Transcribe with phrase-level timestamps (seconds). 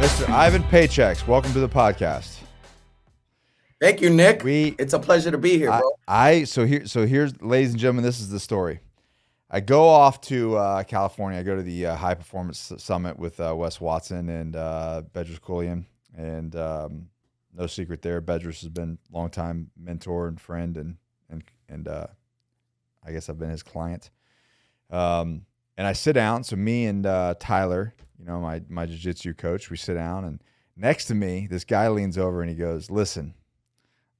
[0.00, 0.30] Mr.
[0.30, 2.38] Ivan Paychecks, welcome to the podcast.
[3.82, 4.42] Thank you, Nick.
[4.42, 5.90] We it's a pleasure to be here, I, bro.
[6.08, 8.80] I so here so here's ladies and gentlemen, this is the story.
[9.50, 11.38] I go off to uh, California.
[11.38, 15.38] I go to the uh, High Performance Summit with uh, Wes Watson and uh, Bedros
[15.38, 15.84] Keuilian,
[16.16, 17.08] and um,
[17.54, 20.96] no secret there, Bedros has been a long time mentor and friend, and
[21.28, 22.06] and and uh,
[23.06, 24.08] I guess I've been his client.
[24.88, 25.44] Um,
[25.76, 26.42] and I sit down.
[26.42, 30.42] So me and uh, Tyler, you know, my my jiu-jitsu coach, we sit down, and
[30.76, 33.34] next to me, this guy leans over and he goes, "Listen,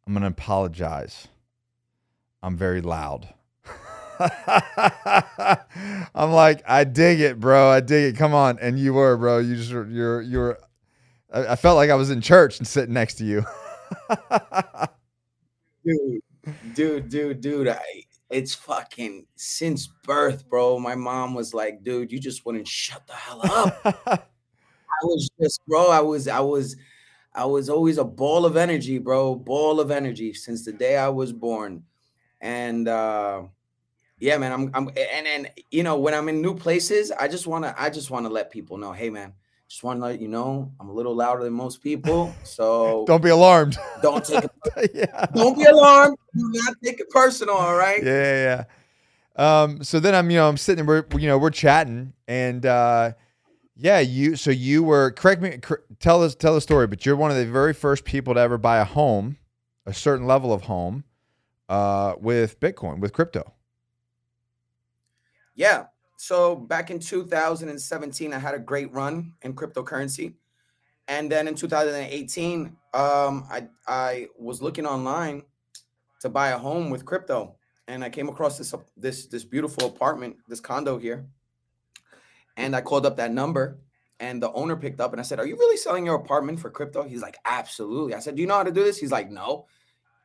[0.06, 1.28] I'm gonna apologize.
[2.42, 3.34] I'm very loud."
[6.14, 7.68] I'm like, I dig it, bro.
[7.68, 8.18] I dig it.
[8.18, 9.38] Come on, and you were, bro.
[9.38, 10.58] You just you're you're.
[11.32, 13.44] I, I felt like I was in church and sitting next to you.
[15.84, 16.22] dude,
[16.74, 17.68] dude, dude, dude.
[17.68, 17.82] I
[18.30, 20.78] it's fucking since birth, bro.
[20.78, 23.80] My mom was like, dude, you just wouldn't shut the hell up.
[24.06, 25.90] I was just, bro.
[25.90, 26.76] I was, I was,
[27.34, 29.34] I was always a ball of energy, bro.
[29.34, 31.84] Ball of energy since the day I was born,
[32.40, 32.88] and.
[32.88, 33.42] uh
[34.22, 34.52] yeah, man.
[34.52, 37.88] I'm I'm and and you know when I'm in new places, I just wanna I
[37.88, 39.32] just wanna let people know, hey man,
[39.70, 42.34] just want to let you know I'm a little louder than most people.
[42.42, 43.78] So don't be alarmed.
[44.02, 44.44] Don't take.
[44.94, 45.26] yeah.
[45.34, 46.16] Don't be alarmed.
[46.34, 47.54] Do not take it personal.
[47.54, 48.02] All right.
[48.02, 48.64] Yeah,
[49.36, 49.62] yeah.
[49.62, 49.82] Um.
[49.82, 53.12] So then I'm you know I'm sitting we're you know we're chatting and uh,
[53.76, 57.16] yeah you so you were correct me cor- tell us tell the story but you're
[57.16, 59.36] one of the very first people to ever buy a home,
[59.86, 61.04] a certain level of home,
[61.68, 63.54] uh, with Bitcoin with crypto.
[65.54, 65.86] Yeah.
[66.16, 70.34] So back in 2017, I had a great run in cryptocurrency.
[71.10, 75.42] And then in 2018, um, I, I was looking online
[76.20, 77.56] to buy a home with crypto.
[77.88, 81.26] And I came across this, this, this beautiful apartment, this condo here.
[82.56, 83.80] And I called up that number
[84.20, 86.70] and the owner picked up and I said, Are you really selling your apartment for
[86.70, 87.02] crypto?
[87.02, 88.14] He's like, Absolutely.
[88.14, 88.98] I said, Do you know how to do this?
[88.98, 89.66] He's like, No.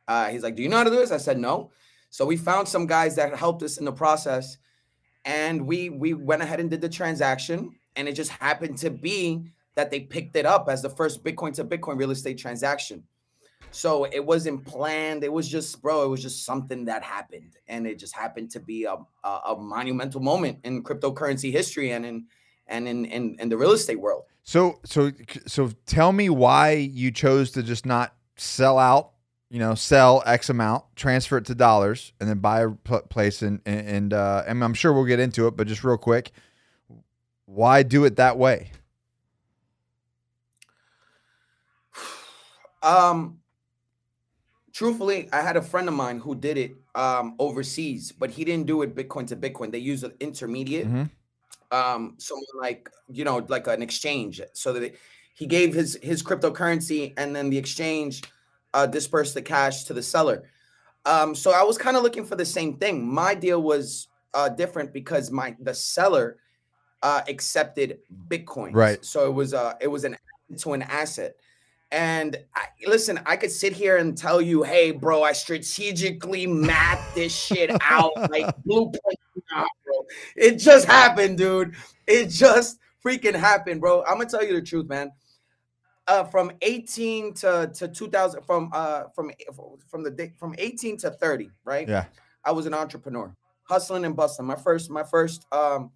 [0.06, 1.10] Uh, he's like, Do you know how to do this?
[1.10, 1.72] I said, No.
[2.10, 4.58] So we found some guys that helped us in the process
[5.24, 9.50] and we we went ahead and did the transaction and it just happened to be
[9.76, 13.02] that they picked it up as the first bitcoin to bitcoin real estate transaction
[13.70, 17.86] so it wasn't planned it was just bro it was just something that happened and
[17.86, 22.26] it just happened to be a, a, a monumental moment in cryptocurrency history and in
[22.66, 25.12] and in, in in the real estate world so so
[25.46, 29.12] so tell me why you chose to just not sell out
[29.48, 33.42] you know, sell X amount, transfer it to dollars, and then buy a place.
[33.42, 36.32] And and uh, and I'm sure we'll get into it, but just real quick,
[37.44, 38.72] why do it that way?
[42.86, 43.38] Um,
[44.72, 48.66] truthfully, I had a friend of mine who did it um overseas, but he didn't
[48.66, 49.72] do it Bitcoin to Bitcoin.
[49.72, 51.76] They use an intermediate, mm-hmm.
[51.76, 54.98] um, someone like you know, like an exchange, so that it,
[55.34, 58.22] he gave his his cryptocurrency, and then the exchange
[58.72, 60.44] uh, disperse the cash to the seller.
[61.04, 63.06] Um, so I was kind of looking for the same thing.
[63.06, 66.38] My deal was uh, different because my the seller
[67.02, 67.98] uh, accepted
[68.28, 68.70] Bitcoin.
[68.74, 69.04] Right.
[69.04, 70.16] So it was uh it was an
[70.58, 71.36] to an asset.
[71.96, 77.14] And I, listen, I could sit here and tell you, hey, bro, I strategically mapped
[77.14, 79.18] this shit out like blueprint.
[79.50, 79.64] Nah.
[80.36, 81.74] It just happened, dude.
[82.06, 84.04] It just freaking happened, bro.
[84.04, 85.10] I'm gonna tell you the truth, man
[86.08, 89.30] uh, from 18 to, to 2000 from uh from
[89.88, 92.04] from the day from 18 to 30 right yeah
[92.44, 95.90] i was an entrepreneur hustling and bustling my first my first um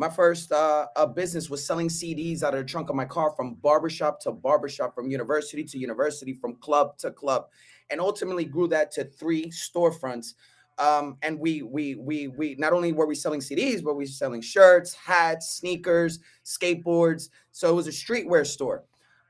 [0.00, 3.30] my first uh, uh business was selling cds out of the trunk of my car
[3.36, 7.44] from barbershop to barbershop from university to university from club to club
[7.90, 10.32] and ultimately grew that to three storefronts
[10.78, 14.08] um, and we we we we not only were we selling CDs, but we were
[14.08, 17.28] selling shirts, hats, sneakers, skateboards.
[17.52, 18.84] So it was a streetwear store.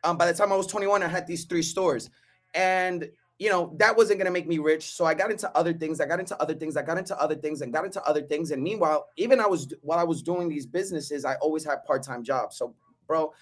[0.04, 2.08] Um, by the time I was 21, I had these three stores.
[2.54, 3.08] And
[3.40, 4.92] you know, that wasn't gonna make me rich.
[4.92, 5.98] So I got into other things.
[5.98, 6.76] I got into other things.
[6.76, 8.50] I got into other things and got into other things.
[8.50, 12.22] And meanwhile, even I was while I was doing these businesses, I always had part-time
[12.22, 12.58] jobs.
[12.58, 12.74] So,
[13.06, 13.32] bro,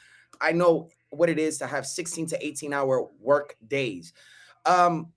[0.40, 4.12] I know what it is to have 16 to 18 hour work days.
[4.66, 5.08] Um,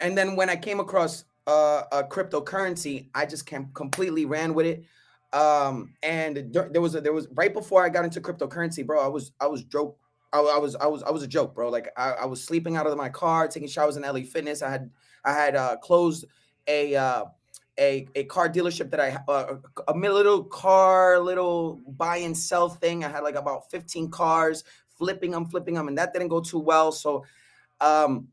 [0.00, 4.66] and then when I came across uh, a cryptocurrency, I just came, completely ran with
[4.66, 4.84] it.
[5.32, 9.00] Um, and there was a, there was right before I got into cryptocurrency, bro.
[9.00, 9.99] I was I was broke
[10.32, 11.70] I, I, was I was I was a joke, bro.
[11.70, 14.62] Like I, I, was sleeping out of my car, taking showers in LA Fitness.
[14.62, 14.90] I had
[15.24, 16.24] I had uh, closed
[16.66, 17.24] a uh,
[17.78, 19.56] a a car dealership that I uh,
[19.88, 23.04] a little car little buy and sell thing.
[23.04, 24.62] I had like about 15 cars,
[24.96, 26.92] flipping them, flipping them, and that didn't go too well.
[26.92, 27.24] So
[27.80, 28.28] um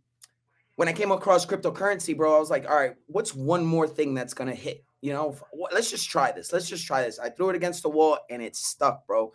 [0.75, 4.13] when I came across cryptocurrency, bro, I was like, all right, what's one more thing
[4.13, 4.83] that's gonna hit?
[5.01, 5.35] You know,
[5.71, 6.53] let's just try this.
[6.53, 7.17] Let's just try this.
[7.17, 9.31] I threw it against the wall and it stuck, bro.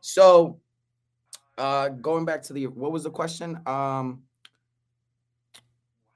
[0.00, 0.60] So
[1.58, 3.58] Uh, going back to the what was the question?
[3.66, 4.22] Um,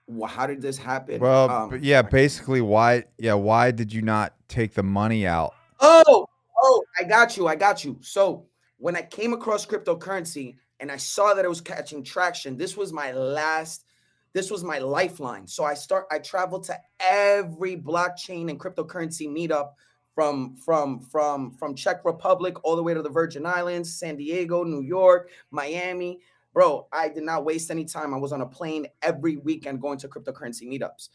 [0.06, 1.20] wh- how did this happen?
[1.20, 3.04] Well, Um, yeah, basically, why?
[3.18, 5.54] Yeah, why did you not take the money out?
[5.80, 6.26] Oh,
[6.62, 7.46] oh, I got you.
[7.46, 7.98] I got you.
[8.02, 8.46] So
[8.76, 12.92] when I came across cryptocurrency and I saw that it was catching traction, this was
[12.92, 13.84] my last,
[14.32, 15.46] this was my lifeline.
[15.46, 19.70] So I start, I traveled to every blockchain and cryptocurrency meetup
[20.14, 24.64] from from from from Czech Republic all the way to the Virgin Islands, San Diego,
[24.64, 26.20] New York, Miami.
[26.52, 28.12] Bro, I did not waste any time.
[28.12, 31.10] I was on a plane every weekend going to cryptocurrency meetups.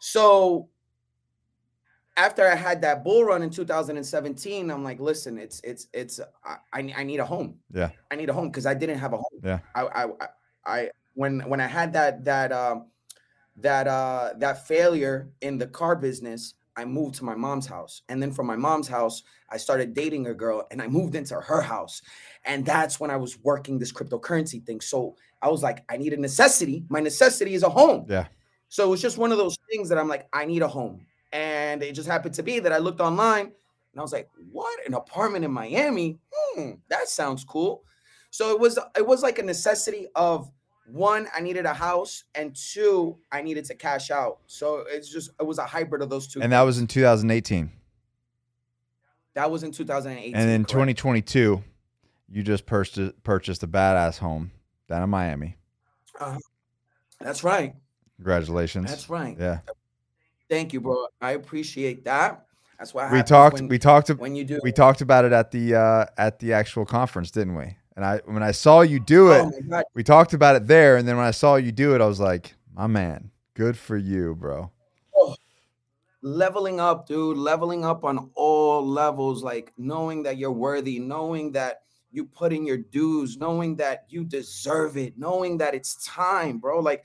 [0.00, 0.68] So
[2.16, 6.58] after I had that bull run in 2017, I'm like, listen, it's it's it's I
[6.72, 7.58] I, need a home.
[7.72, 7.90] Yeah.
[8.10, 9.40] I need a home because I didn't have a home.
[9.42, 9.60] Yeah.
[9.74, 10.28] I I I-
[10.66, 12.86] I when when I had that that um
[13.56, 18.02] that uh that failure in the car business, I moved to my mom's house.
[18.08, 21.34] And then from my mom's house, I started dating a girl and I moved into
[21.34, 22.02] her house.
[22.44, 24.80] And that's when I was working this cryptocurrency thing.
[24.80, 26.84] So I was like, I need a necessity.
[26.88, 28.06] My necessity is a home.
[28.08, 28.26] Yeah.
[28.68, 31.06] So it was just one of those things that I'm like, I need a home.
[31.32, 33.46] And it just happened to be that I looked online
[33.92, 34.86] and I was like, what?
[34.86, 36.18] An apartment in Miami?
[36.32, 37.84] Hmm, that sounds cool.
[38.30, 40.50] So it was it was like a necessity of
[40.92, 44.38] one, I needed a house, and two, I needed to cash out.
[44.46, 46.40] So it's just it was a hybrid of those two.
[46.42, 47.70] And that was in 2018.
[49.34, 50.34] that was in 2018.
[50.34, 50.70] And in correct?
[50.70, 51.62] 2022,
[52.30, 54.50] you just purchased purchased a badass home
[54.88, 55.56] down in Miami.
[57.20, 57.74] That's right.
[58.16, 58.90] Congratulations.
[58.90, 59.36] That's right.
[59.38, 59.60] Yeah.
[60.48, 61.06] Thank you, bro.
[61.20, 62.46] I appreciate that.
[62.78, 65.74] That's why We talked we talked when you do we talked about it at the
[65.74, 67.76] uh at the actual conference, didn't we?
[68.00, 70.96] And I when I saw you do oh it, Oh we talked about it there
[70.96, 73.98] and then when I saw you do it, I was like, "My man, good for
[73.98, 74.70] you, bro."
[75.14, 75.36] Oh,
[76.22, 81.82] leveling up, dude, leveling up on all levels, like knowing that you're worthy, knowing that
[82.10, 86.80] you put in your dues, knowing that you deserve it, knowing that it's time, bro.
[86.80, 87.04] Like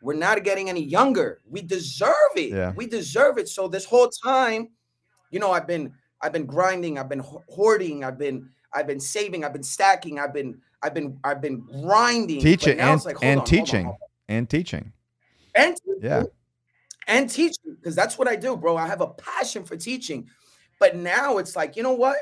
[0.00, 1.40] we're not getting any younger.
[1.48, 2.50] We deserve it.
[2.50, 2.72] Yeah.
[2.74, 3.48] We deserve it.
[3.48, 4.70] So this whole time,
[5.30, 9.44] you know, I've been I've been grinding, I've been hoarding, I've been I've been saving,
[9.44, 12.40] I've been stacking, I've been I've been I've been grinding.
[12.40, 14.08] Teaching and, like, and on, hold on, teaching hold on.
[14.36, 14.92] and teaching.
[15.54, 16.24] and Yeah.
[17.06, 18.76] and teaching because that's what I do, bro.
[18.76, 20.28] I have a passion for teaching.
[20.78, 22.16] But now it's like, you know what?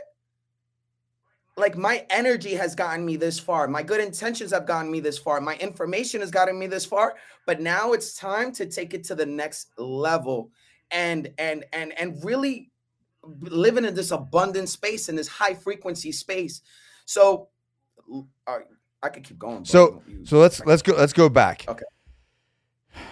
[1.57, 3.67] Like my energy has gotten me this far.
[3.69, 5.41] My good intentions have gotten me this far.
[5.41, 7.17] My information has gotten me this far.
[7.47, 10.51] But now it's time to take it to the next level
[10.91, 12.70] and and and and really
[13.25, 16.63] living in this abundant space in this high frequency space.
[17.05, 17.49] So
[18.47, 18.59] uh,
[19.03, 19.65] I could keep going.
[19.65, 21.65] So- So let's let's go let's go back.
[21.69, 21.85] Okay.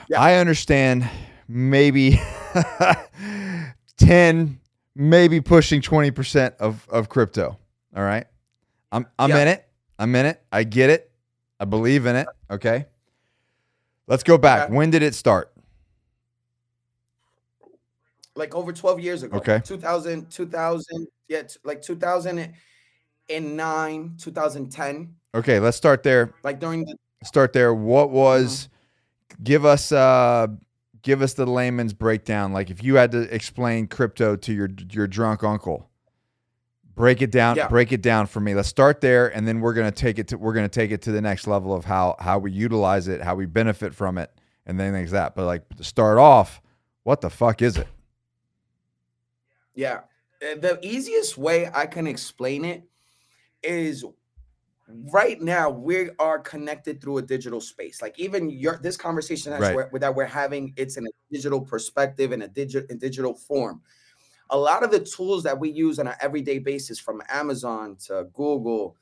[0.08, 0.20] Yeah.
[0.20, 1.08] I understand
[1.46, 2.20] maybe
[3.99, 4.60] 10
[4.94, 7.58] maybe pushing 20% of of crypto.
[7.96, 8.26] All right?
[8.93, 9.38] I'm I'm Yeah.
[9.43, 9.69] in it.
[9.99, 10.43] I'm in it.
[10.52, 11.10] I get it.
[11.60, 12.87] I believe in it, okay?
[14.06, 14.66] Let's go back.
[14.66, 14.75] Okay.
[14.75, 15.52] When did it start?
[18.38, 19.37] Like over 12 years ago.
[19.38, 19.61] Okay.
[19.64, 26.32] 2000, 2000, yeah, like 2009, 2010, Okay, let's start there.
[26.43, 27.75] like during the, Start there.
[27.75, 28.69] What was
[29.31, 29.43] Mm-hmm.
[29.44, 30.46] give us uh
[31.02, 35.06] give us the layman's breakdown like if you had to explain crypto to your your
[35.06, 35.88] drunk uncle
[36.94, 37.69] break it down Yeah.
[37.69, 40.29] break it down for me let's start there and then we're going to take it
[40.29, 43.06] to we're going to take it to the next level of how how we utilize
[43.06, 44.32] it how we benefit from it
[44.67, 46.60] and then things like that but like to start off
[47.05, 47.86] what the fuck is it
[49.79, 50.01] yeah.
[50.43, 52.82] Uh, The easiest way I can explain it
[53.63, 54.05] is
[55.13, 58.03] right now we are connected through a digital space.
[58.03, 59.89] Like even your this conversation that's Right.
[59.93, 63.81] we're, that we're having, it's in a digital perspective in a digital in digital form.
[64.51, 68.27] A lot of the tools that we use on an everyday basis, from Amazon to
[68.32, 68.97] Google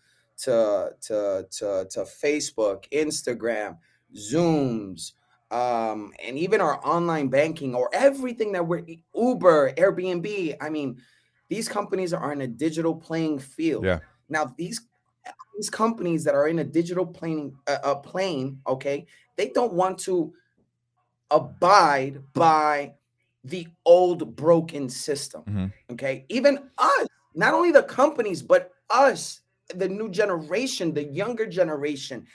[0.44, 3.78] to to to, to Facebook, Instagram,
[4.14, 5.12] Zooms,
[5.50, 8.84] um, and even our online banking or everything that we're
[9.14, 10.56] Uber, Airbnb.
[10.60, 11.00] I mean,
[11.48, 13.84] these companies are in a digital playing field.
[13.84, 14.00] Yeah.
[14.28, 14.80] Now these
[15.56, 19.98] these companies that are in a digital plane a uh, plane, okay, they don't want
[20.00, 20.32] to
[21.30, 22.94] abide by
[23.44, 25.42] the old broken system.
[25.44, 25.72] Mhm.
[25.92, 29.42] Okay, even us, not only the companies, but us,
[29.74, 32.26] the new generation, the younger generation,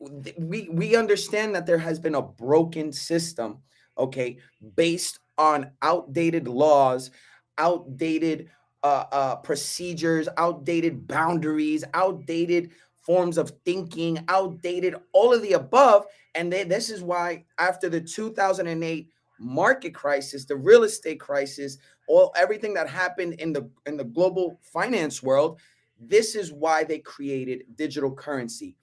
[0.00, 3.58] we we understand that there has been a broken system,
[3.96, 4.38] okay,
[4.76, 7.10] based on outdated laws,
[7.58, 8.48] outdated
[8.82, 12.70] uh, uh, procedures, outdated boundaries, outdated
[13.02, 16.06] forms of thinking, outdated all of the above.
[16.34, 19.08] And then this is why after the 2008
[19.40, 24.60] market crisis, the real estate crisis, all everything that happened in the in the global
[24.62, 25.58] finance world,
[26.00, 28.76] This is why they created digital currency.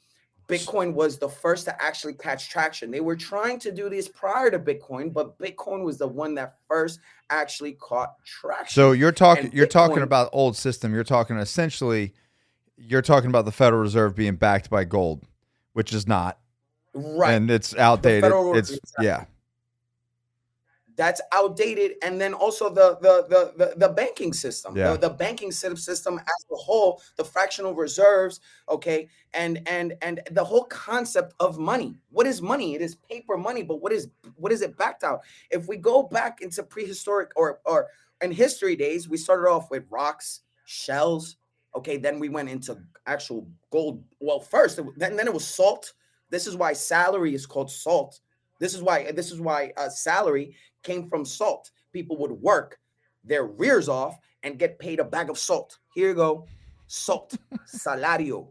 [0.47, 2.91] Bitcoin was the first to actually catch traction.
[2.91, 6.55] They were trying to do this prior to Bitcoin, but Bitcoin was the one that
[6.67, 6.99] first
[7.29, 8.73] actually caught traction.
[8.73, 10.93] So you're talking you're talking about old system.
[10.93, 12.13] You're talking essentially
[12.77, 15.23] you're talking about the Federal Reserve being backed by gold,
[15.73, 16.39] which is not.
[16.93, 17.33] right.
[17.33, 18.23] And it's outdated.
[18.23, 19.05] Federal- it's exactly.
[19.05, 19.25] yeah.
[20.95, 24.93] That's outdated and then also the the the the, the banking system Yeah.
[24.93, 29.09] the, the banking sy- system as a whole the fractional reserves okay?
[29.33, 31.97] And and and the whole concept of money.
[32.11, 32.75] What is money?
[32.75, 35.21] It is paper money but what is what is it backed out?
[35.51, 37.87] If we go back into prehistoric or or
[38.21, 41.35] in history days we started off with rocks shells
[41.75, 41.97] okay?
[41.97, 44.01] Then we went into actual gold.
[44.21, 45.93] Well first then, then it was salt.
[46.29, 48.21] This is why salary is called salt.
[48.59, 51.71] This is why this is why uh, salary came from salt.
[51.91, 52.79] People would work
[53.23, 55.77] their rears off and get paid a bag of salt.
[55.95, 56.47] Here you go,
[56.87, 57.35] salt,
[57.67, 58.47] salario.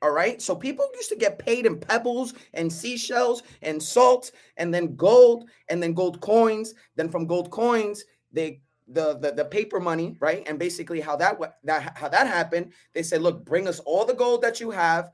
[0.00, 0.40] All right.
[0.40, 5.50] So people used to get paid in pebbles and seashells and salt and then gold
[5.68, 6.74] and then gold coins.
[6.94, 10.44] Then from gold coins, they the the, the paper money, right?
[10.46, 14.14] And basically how that that how that happened, they said, look, bring us all the
[14.14, 15.10] gold that you have,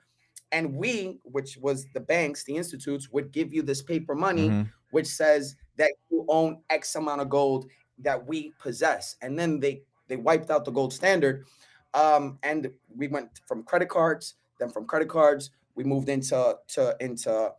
[0.52, 4.68] and we, which was the banks, the institutes, would give you this paper money Mhm.
[4.95, 7.67] Which says that you own X amount of gold
[7.99, 9.17] that we possess.
[9.23, 11.47] And then they they wiped out the gold standard.
[11.95, 16.97] Um, and we went from credit cards, then from credit cards, we moved into to
[17.01, 17.53] into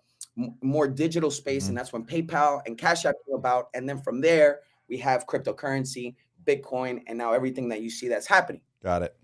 [0.62, 3.70] more digital space, and that's when PayPal and Cash App came about.
[3.74, 6.16] And then from there, we have cryptocurrency,
[6.46, 9.16] Bitcoin, and now everything that you see that's happening Got it.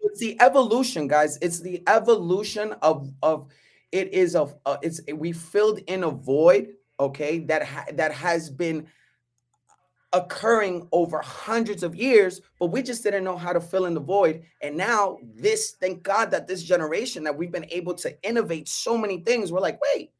[0.00, 3.46] it's the evolution guys it's the evolution of of
[3.94, 8.50] it is a, uh, it's we filled in a void okay that ha- that has
[8.50, 8.86] been
[10.12, 14.00] occurring over hundreds of years but we just didn't know how to fill in the
[14.00, 18.68] void and now this thank god that this generation that we've been able to innovate
[18.68, 20.10] so many things we're like wait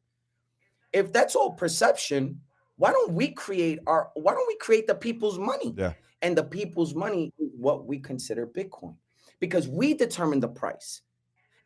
[0.91, 2.39] if that's all perception
[2.77, 5.93] why don't we create our why don't we create the people's money Yeah.
[6.21, 8.95] and the people's money is what we consider bitcoin
[9.39, 11.01] because we determine the price.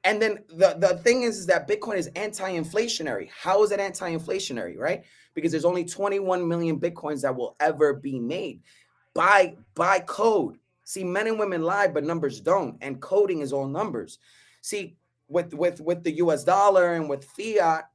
[0.04, 3.30] And then the, the thing is, is that Bitcoin is anti-inflationary.
[3.30, 5.04] How is it anti-inflationary, right?
[5.34, 8.62] Because there's only 21 million Bitcoins that will ever be made
[9.14, 10.58] by by code.
[10.86, 12.78] See, men and women lie, but numbers don't.
[12.82, 14.20] And coding is all numbers.
[14.62, 17.86] See, with with with the US dollar and with fiat,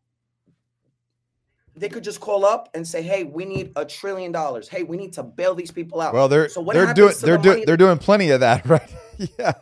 [1.74, 4.68] they could just call up and say, "Hey, we need a trillion dollars.
[4.68, 7.36] Hey, we need to bail these people out." Well, they're So what they're doing they're
[7.36, 8.94] the doing they're doing plenty of that, right?
[9.38, 9.54] yeah.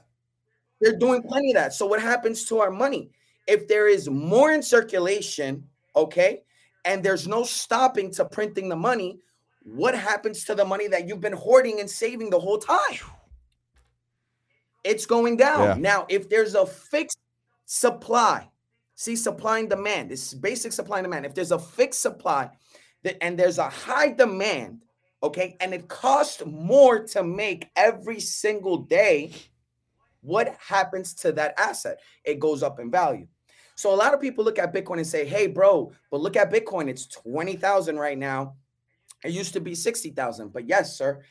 [0.83, 1.73] They're doing plenty of that.
[1.73, 3.11] So what happens to our money?
[3.47, 6.43] If there is more in circulation, okay,
[6.85, 9.21] and there's no stopping to printing the money,
[9.62, 12.99] what happens to the money that you've been hoarding and saving the whole time?
[14.83, 15.62] It's going down.
[15.62, 15.75] Yeah.
[15.79, 17.19] Now, if there's a fixed
[17.67, 18.49] supply,
[18.97, 21.27] see supply and demand, this is basic supply and demand.
[21.27, 22.51] If there's a fixed supply
[23.05, 24.83] that, and there's a high demand,
[25.23, 29.31] okay, and it costs more to make every single day,
[30.23, 31.99] what happens to that asset?
[32.25, 33.26] It goes up in value.
[33.75, 36.52] So a lot of people look at Bitcoin and say, "Hey, bro, but look at
[36.52, 36.88] Bitcoin.
[36.88, 38.55] It's twenty thousand right now.
[39.25, 41.23] It used to be sixty thousand, but yes, sir.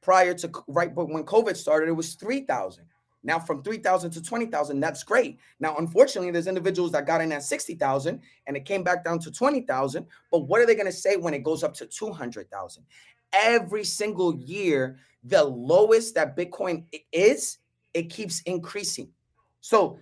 [0.00, 2.86] Prior to right, but when COVID started, it was three thousand.
[3.24, 5.38] Now from three thousand to twenty thousand, that's great.
[5.60, 9.18] Now, unfortunately, there's individuals that got in at sixty thousand and it came back down
[9.20, 10.06] to twenty thousand.
[10.30, 12.84] But what are they going to say when it goes up to two hundred thousand?
[13.32, 17.58] Every single year, the lowest that Bitcoin is,
[17.94, 19.10] it keeps increasing.
[19.60, 19.98] So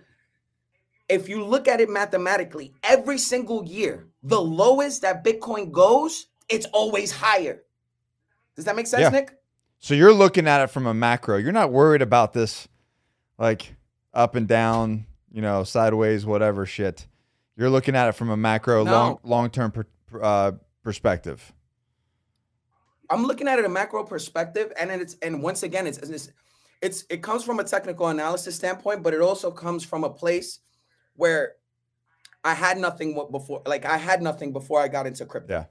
[1.09, 6.65] if you look at it mathematically, every single year, the lowest that Bitcoin goes, it's
[6.67, 7.63] always higher.
[8.55, 9.09] Does that make sense, Yeah.
[9.09, 9.37] Nick?
[9.79, 11.37] So you're looking at it from a macro.
[11.37, 12.67] You're not worried about this
[13.37, 13.75] like
[14.13, 17.07] up and down, you know, sideways, whatever shit.
[17.55, 18.91] You're looking at it from a macro, No.
[18.91, 19.85] long long term per,
[20.21, 20.51] uh,
[20.83, 21.51] perspective.
[23.09, 26.29] I'm looking at it a macro perspective, and then it's and once again, it's it's
[26.81, 30.59] it's it comes from a technical analysis standpoint, but it also comes from a place
[31.15, 31.53] where
[32.43, 35.53] I had nothing before, like I had nothing before I got into crypto.
[35.53, 35.65] Yeah.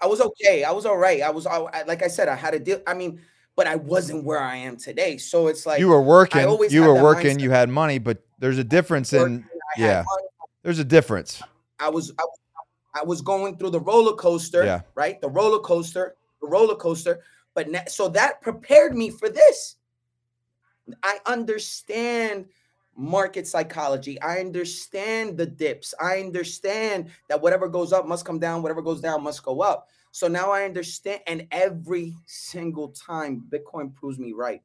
[0.00, 0.64] I was okay.
[0.64, 1.22] I was all right.
[1.22, 2.82] I was I, like I said, I had a deal.
[2.86, 3.20] I mean,
[3.56, 5.16] but I wasn't where I am today.
[5.16, 7.42] So it's like you were working, always you were working, mindset.
[7.42, 9.44] you had money, but there's a difference in working,
[9.76, 10.04] I had yeah.
[10.62, 11.42] There's a difference.
[11.80, 12.38] I was I, was-
[12.96, 14.82] I was going through the roller coaster, Yeah.
[14.94, 15.20] right?
[15.20, 17.20] The roller coaster, the roller coaster.
[17.54, 19.76] But na- so that prepared me for this.
[21.02, 22.46] I understand
[22.96, 24.20] market psychology.
[24.20, 25.94] I understand the dips.
[26.00, 29.88] I understand that whatever goes up must come down, whatever goes down must go up.
[30.12, 34.62] So now I understand and every single time Bitcoin proves me right.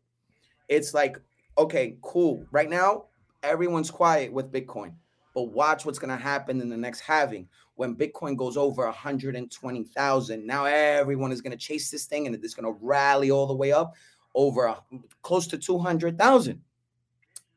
[0.68, 1.20] It's like
[1.58, 2.46] okay, cool.
[2.52, 3.06] Right now,
[3.44, 4.94] everyone's quiet with Bitcoin,
[5.36, 10.48] but watch what's going to happen in the next halving when Bitcoin goes over 120,000.
[10.48, 13.56] Now everyone is going to chase this thing and it's going to rally all the
[13.56, 13.94] way up
[14.40, 14.74] over
[15.22, 16.62] close to 200,000.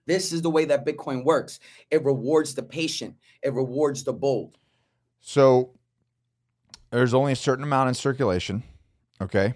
[0.05, 1.61] This is the way that Bitcoin works.
[1.93, 4.59] It rewards the patient, it rewards the bold.
[5.21, 5.71] So
[6.91, 8.65] there's only a certain amount in circulation.
[9.21, 9.55] Okay.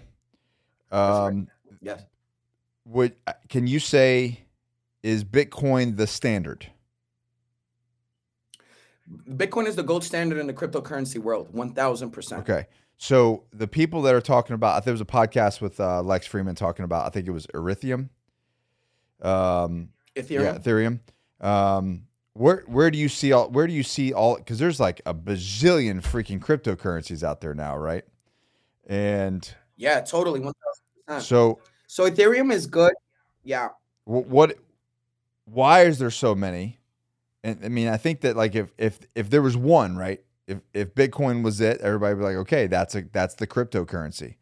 [0.89, 1.47] Um, right.
[1.81, 2.05] Yes.
[2.85, 3.15] Would
[3.49, 4.39] can you say
[5.03, 6.65] is Bitcoin the standard?
[9.29, 12.49] Bitcoin is the gold standard in the cryptocurrency world, one thousand percent.
[12.49, 12.67] Okay.
[12.97, 16.55] So the people that are talking about, there was a podcast with uh, Lex Fridman
[16.55, 18.09] talking about, I think it was Ethereum.
[19.21, 20.43] Um, Ethereum.
[20.43, 20.99] Yeah, Ethereum.
[21.39, 23.49] Um, where where do you see all?
[23.49, 24.35] Where do you see all?
[24.37, 28.05] Because there's like a bazillion freaking cryptocurrencies out there now, right?
[28.85, 31.23] And yeah, totally, one thousand percent.
[31.23, 32.93] So so Ethereum is good.
[33.43, 33.69] Yeah.
[34.05, 34.57] What?
[35.45, 36.79] Why is there so many?
[37.43, 40.21] And I mean, I think that like if if if there was one, right?
[40.47, 44.35] If if Bitcoin was it, everybody would be like, okay, that's a that's the cryptocurrency.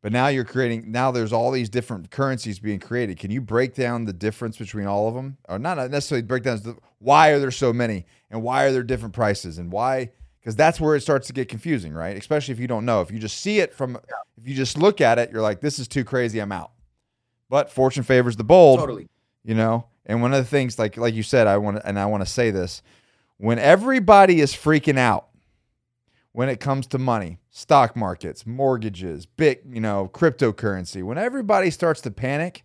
[0.00, 3.18] But now you're creating now there's all these different currencies being created.
[3.18, 5.38] Can you break down the difference between all of them?
[5.48, 6.60] Or not necessarily break down
[6.98, 10.10] why are there so many and why are there different prices and why
[10.40, 12.16] because that's where it starts to get confusing, right?
[12.16, 13.00] Especially if you don't know.
[13.00, 13.98] If you just see it from
[14.40, 16.70] if you just look at it, you're like, this is too crazy, I'm out.
[17.50, 18.78] But fortune favors the bold.
[18.78, 19.08] Totally.
[19.44, 19.86] You know?
[20.06, 22.30] And one of the things, like like you said, I want and I want to
[22.30, 22.82] say this,
[23.36, 25.27] when everybody is freaking out
[26.38, 31.02] when it comes to money, stock markets, mortgages, big, you know, cryptocurrency.
[31.02, 32.62] When everybody starts to panic,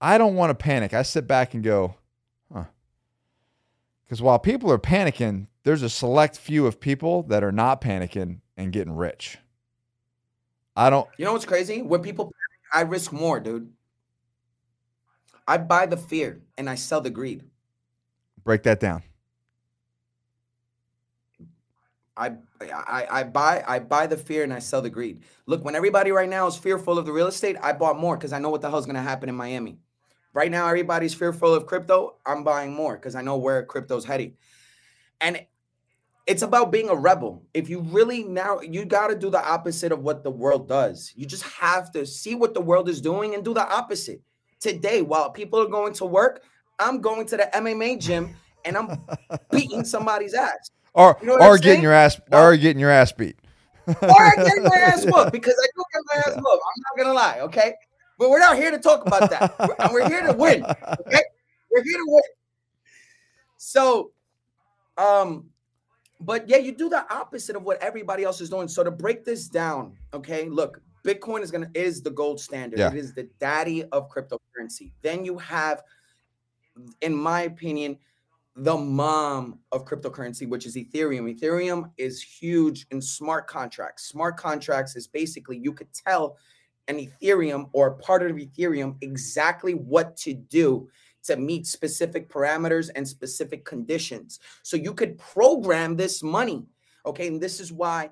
[0.00, 0.92] I don't want to panic.
[0.92, 1.94] I sit back and go,
[2.52, 2.64] huh.
[4.04, 8.40] Because while people are panicking, there's a select few of people that are not panicking
[8.56, 9.38] and getting rich.
[10.74, 11.08] I don't.
[11.16, 11.82] You know what's crazy?
[11.82, 13.70] When people panic, I risk more, dude.
[15.46, 17.44] I buy the fear and I sell the greed.
[18.42, 19.04] Break that down.
[22.16, 22.32] I,
[22.72, 25.22] I I buy I buy the fear and I sell the greed.
[25.46, 28.32] Look, when everybody right now is fearful of the real estate, I bought more because
[28.32, 29.78] I know what the hell's gonna happen in Miami.
[30.32, 32.16] Right now, everybody's fearful of crypto.
[32.26, 34.34] I'm buying more because I know where crypto's heading.
[35.20, 35.46] And
[36.26, 37.44] it's about being a rebel.
[37.54, 41.12] If you really now you got to do the opposite of what the world does.
[41.14, 44.22] You just have to see what the world is doing and do the opposite.
[44.60, 46.42] Today, while people are going to work,
[46.78, 48.98] I'm going to the MMA gym and I'm
[49.50, 53.36] beating somebody's ass or you know or getting your ass or getting your ass beat.
[53.86, 53.94] or
[54.36, 56.46] getting my ass whooped because I do get my ass whooped.
[56.46, 57.74] I'm not gonna lie, okay?
[58.18, 59.54] But we're not here to talk about that.
[59.78, 60.64] and we're here to win.
[60.64, 61.22] Okay,
[61.70, 62.22] we're here to win.
[63.58, 64.12] So,
[64.96, 65.50] um,
[66.20, 68.68] but yeah, you do the opposite of what everybody else is doing.
[68.68, 72.78] So to break this down, okay, look, Bitcoin is gonna is the gold standard.
[72.78, 72.88] Yeah.
[72.88, 74.92] It is the daddy of cryptocurrency.
[75.02, 75.82] Then you have,
[77.02, 77.98] in my opinion,
[78.56, 81.38] the mom of cryptocurrency, which is Ethereum.
[81.38, 84.04] Ethereum is huge in smart contracts.
[84.04, 86.36] Smart contracts is basically you could tell
[86.86, 90.88] an Ethereum or part of Ethereum exactly what to do
[91.24, 94.38] to meet specific parameters and specific conditions.
[94.62, 96.66] So you could program this money.
[97.06, 97.28] Okay.
[97.28, 98.10] And this is why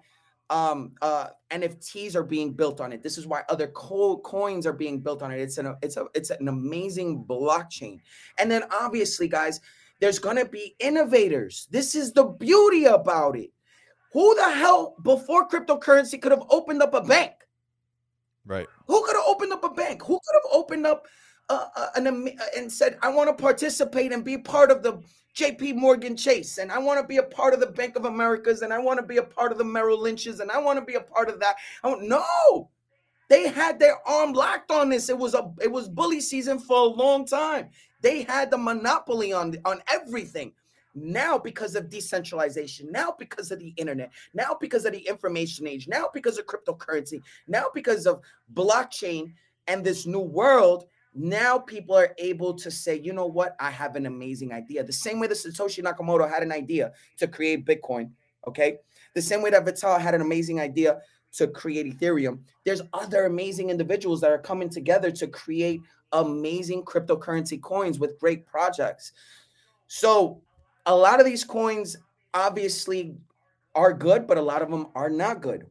[0.51, 3.03] um, uh, NFTs are being built on it.
[3.03, 5.41] This is why other co- coins are being built on it.
[5.41, 8.01] It's an it's a it's an amazing blockchain.
[8.39, 9.61] And then obviously, guys,
[10.03, 11.69] there's going to be innovators.
[11.71, 13.51] This is the beauty about it.
[14.13, 17.31] Who the hell before cryptocurrency could have opened up a bank?
[18.45, 18.67] Right.
[18.89, 20.03] Who could have opened up a bank?
[20.03, 21.07] Who could have opened up
[21.49, 25.01] uh, uh, an, uh, and said, I want to participate and be part of the
[25.37, 28.63] JP Morgan Chase, and I want to be a part of the Bank of Americas,
[28.63, 30.85] and I want to be a part of the Merrill Lynch's, and I want to
[30.85, 31.57] be a part of that.
[31.85, 32.71] I don't, no,
[33.31, 35.09] they had their arm locked on this.
[35.09, 37.71] It was a it was bully season for a long time.
[38.03, 40.53] They had the monopoly on, on everything.
[40.95, 45.89] Now, because of decentralization, now because of the internet, now because of the information age,
[45.89, 48.21] now because of cryptocurrency, now because of
[48.53, 49.33] blockchain
[49.69, 50.85] and this new world,
[51.15, 54.85] now people are able to say, you know what, I have an amazing idea.
[54.85, 58.11] The same way that Satoshi Nakamoto had an idea to create Bitcoin,
[58.47, 58.79] okay?
[59.15, 61.01] The same way that Vitalik had an amazing idea
[61.35, 62.41] to create Ethereum.
[62.65, 65.81] There's other amazing individuals that are coming together to create
[66.13, 69.13] amazing cryptocurrency coins with great projects.
[69.87, 70.43] So,
[70.87, 71.97] a lot of these coins
[72.35, 73.17] obviously
[73.75, 75.67] are good, but a lot of them are not good.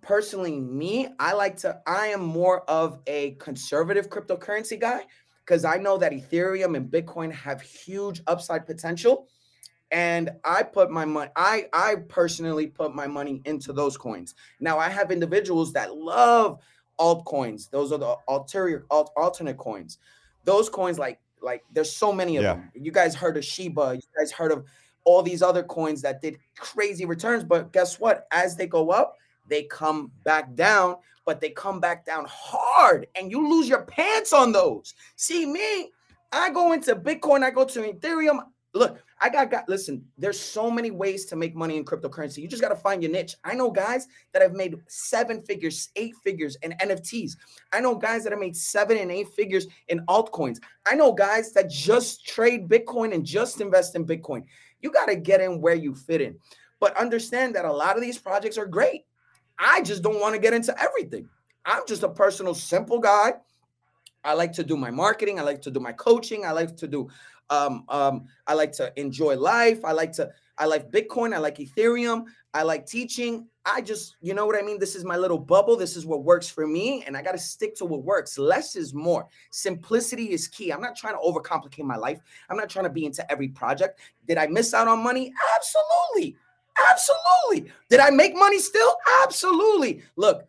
[0.00, 5.02] Personally, me, I like to, I am more of a conservative cryptocurrency guy
[5.44, 9.28] because I know that Ethereum and Bitcoin have huge upside potential.
[9.90, 14.34] And I put my money, I, I personally put my money into those coins.
[14.58, 16.60] Now, I have individuals that love
[16.98, 17.70] altcoins.
[17.70, 19.98] Those are the ulterior alt, alternate coins.
[20.44, 22.54] Those coins like like there's so many of Yeah.
[22.54, 22.70] them.
[22.74, 24.64] You guys heard of Shiba, you guys heard of
[25.04, 28.26] all these other coins that did crazy returns, but guess what?
[28.30, 33.30] As they go up, they come back down, but they come back down hard and
[33.30, 34.94] you lose your pants on those.
[35.16, 35.90] See me,
[36.32, 38.46] I go into Bitcoin, I go to Ethereum.
[38.72, 42.42] Look, I got got listen, there's so many ways to make money in cryptocurrency.
[42.42, 43.34] You just got to find your niche.
[43.42, 47.32] I know guys that have made seven figures, eight figures in NFTs.
[47.72, 50.58] I know guys that have made seven and eight figures in altcoins.
[50.86, 54.42] I know guys that just trade Bitcoin and just invest in Bitcoin.
[54.82, 56.36] You got to get in where you fit in.
[56.78, 59.06] But understand that a lot of these projects are great.
[59.58, 61.30] I just don't want to get into everything.
[61.64, 63.32] I'm just a personal, simple guy.
[64.24, 65.38] I like to do my marketing.
[65.38, 66.44] I like to do my coaching.
[66.44, 67.08] I like to do
[67.50, 69.84] um, um, I like to enjoy life.
[69.84, 71.34] I like to, I like Bitcoin.
[71.34, 72.24] I like Ethereum.
[72.54, 73.48] I like teaching.
[73.66, 74.78] I just, you know what I mean?
[74.78, 75.76] This is my little bubble.
[75.76, 77.02] This is what works for me.
[77.06, 78.38] And I got to stick to what works.
[78.38, 79.26] Less is more.
[79.50, 80.72] Simplicity is key.
[80.72, 82.20] I'm not trying to overcomplicate my life.
[82.50, 84.00] I'm not trying to be into every project.
[84.28, 85.32] Did I miss out on money?
[85.56, 86.36] Absolutely.
[86.90, 87.72] Absolutely.
[87.88, 88.96] Did I make money still?
[89.22, 90.02] Absolutely.
[90.16, 90.46] Look,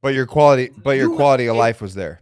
[0.00, 2.21] But your quality, but your You- quality of it- life was there.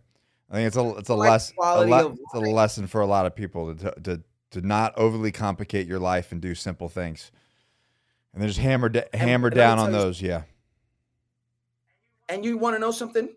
[0.50, 3.24] I think it's a it's a less a, le- it's a lesson for a lot
[3.26, 7.30] of people to, to to not overly complicate your life and do simple things,
[8.32, 10.20] and then just hammer da- hammer and down on those.
[10.20, 10.42] Yeah,
[12.28, 13.28] And you want to know something?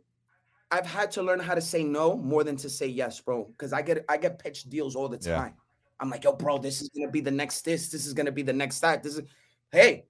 [0.71, 3.45] I've had to learn how to say no more than to say yes, bro.
[3.45, 5.37] Because I get I get pitched deals all the Yeah.
[5.37, 5.53] time.
[5.99, 7.89] I'm like, yo, bro, this is gonna be the next this.
[7.89, 9.03] This is gonna be the next that.
[9.03, 9.21] This is,
[9.71, 10.05] hey,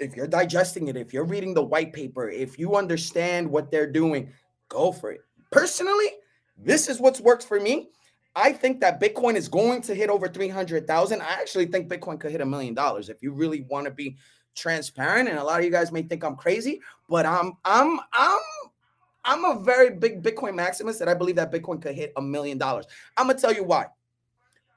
[0.00, 3.90] if you're digesting it, if you're reading the white paper, if you understand what they're
[3.90, 4.32] doing,
[4.68, 5.20] go for it.
[5.52, 6.08] Personally,
[6.56, 7.90] this is what's worked for me.
[8.34, 11.20] I think that Bitcoin is going to hit over 300,000.
[11.20, 14.16] I actually think Bitcoin could hit a million dollars if you really want to be
[14.54, 15.28] transparent.
[15.28, 18.40] And a lot of you guys may think I'm crazy, but I'm I'm I'm
[19.24, 22.58] I'm a very big Bitcoin maximist that I believe that Bitcoin could hit a million
[22.58, 22.86] dollars.
[23.16, 23.86] I'm gonna tell you why.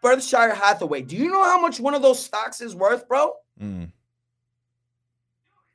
[0.01, 1.01] Berkshire Hathaway.
[1.01, 3.33] Do you know how much one of those stocks is worth, bro?
[3.59, 3.91] Mm.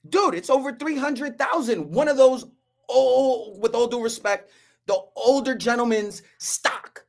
[0.08, 1.90] Dude, it's over 300,000.
[1.90, 2.46] One of those,
[2.88, 4.50] oh, with all due respect,
[4.90, 7.04] the older gentleman's stock.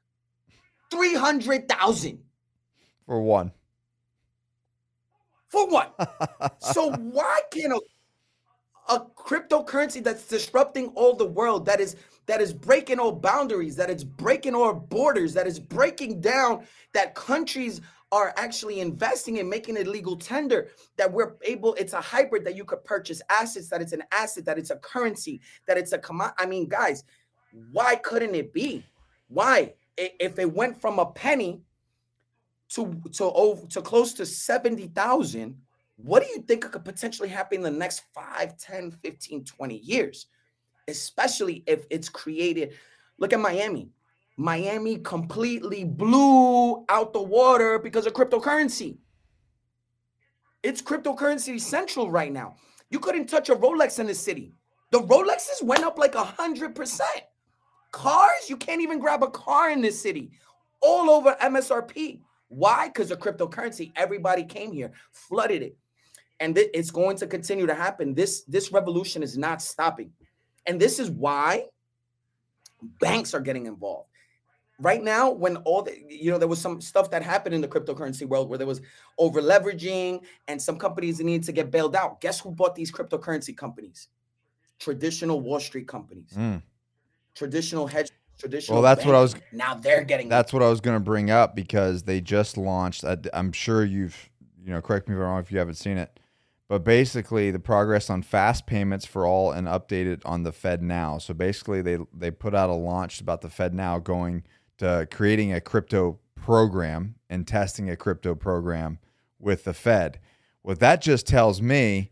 [0.91, 2.19] 300,000.
[3.07, 3.51] for one.
[5.49, 5.95] For what?
[6.59, 11.95] so why can't a, a cryptocurrency that's disrupting all the world, that is
[12.27, 16.63] that is breaking all boundaries, that is breaking all borders, that is breaking down
[16.93, 20.67] that countries are actually investing in making it legal tender,
[20.97, 24.43] that we're able, it's a hybrid that you could purchase assets, that it's an asset,
[24.45, 26.35] that it's a currency, that it's a commodity.
[26.37, 27.05] I mean, guys,
[27.71, 28.85] why couldn't it be?
[29.27, 29.73] Why?
[29.97, 31.61] If it went from a penny
[32.69, 35.57] to to over to close to 70,000,
[35.97, 40.27] what do you think could potentially happen in the next 5, 10, 15, 20 years?
[40.87, 42.73] Especially if it's created.
[43.19, 43.89] Look at Miami.
[44.37, 48.97] Miami completely blew out the water because of cryptocurrency.
[50.63, 52.55] It's cryptocurrency central right now.
[52.89, 54.53] You couldn't touch a Rolex in the city.
[54.91, 57.23] The Rolexes went up like a hundred percent.
[57.91, 60.31] Cars, you can't even grab a car in this city.
[60.81, 62.21] All over MSRP.
[62.47, 62.87] Why?
[62.87, 63.91] Because of cryptocurrency.
[63.95, 65.77] Everybody came here, flooded it.
[66.39, 68.13] And thi- it's going to continue to happen.
[68.13, 70.11] This, this revolution is not stopping.
[70.65, 71.65] And this is why
[72.99, 74.07] banks are getting involved.
[74.79, 77.67] Right now, when all the, you know, there was some stuff that happened in the
[77.67, 78.81] cryptocurrency world where there was
[79.19, 82.19] over leveraging and some companies needed to get bailed out.
[82.19, 84.07] Guess who bought these cryptocurrency companies?
[84.79, 86.63] Traditional Wall Street companies, Mm.
[87.35, 88.81] Traditional hedge, traditional.
[88.81, 89.35] Well, that's what I was.
[89.51, 93.03] Now they're getting That's what I was going to bring up because they just launched.
[93.03, 94.29] I- I'm sure you've,
[94.63, 96.19] you know, correct me if I'm wrong if you haven't seen it,
[96.67, 101.17] but basically the progress on fast payments for all and updated on the Fed Now.
[101.17, 104.43] So basically, they they put out a launch about the Fed Now going
[104.77, 108.99] to creating a crypto program and testing a crypto program
[109.39, 110.19] with the Fed.
[110.63, 112.11] What that just tells me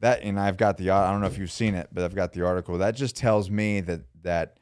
[0.00, 2.32] that, and I've got the I don't know if you've seen it, but I've got
[2.32, 2.78] the article.
[2.78, 4.58] That just tells me that that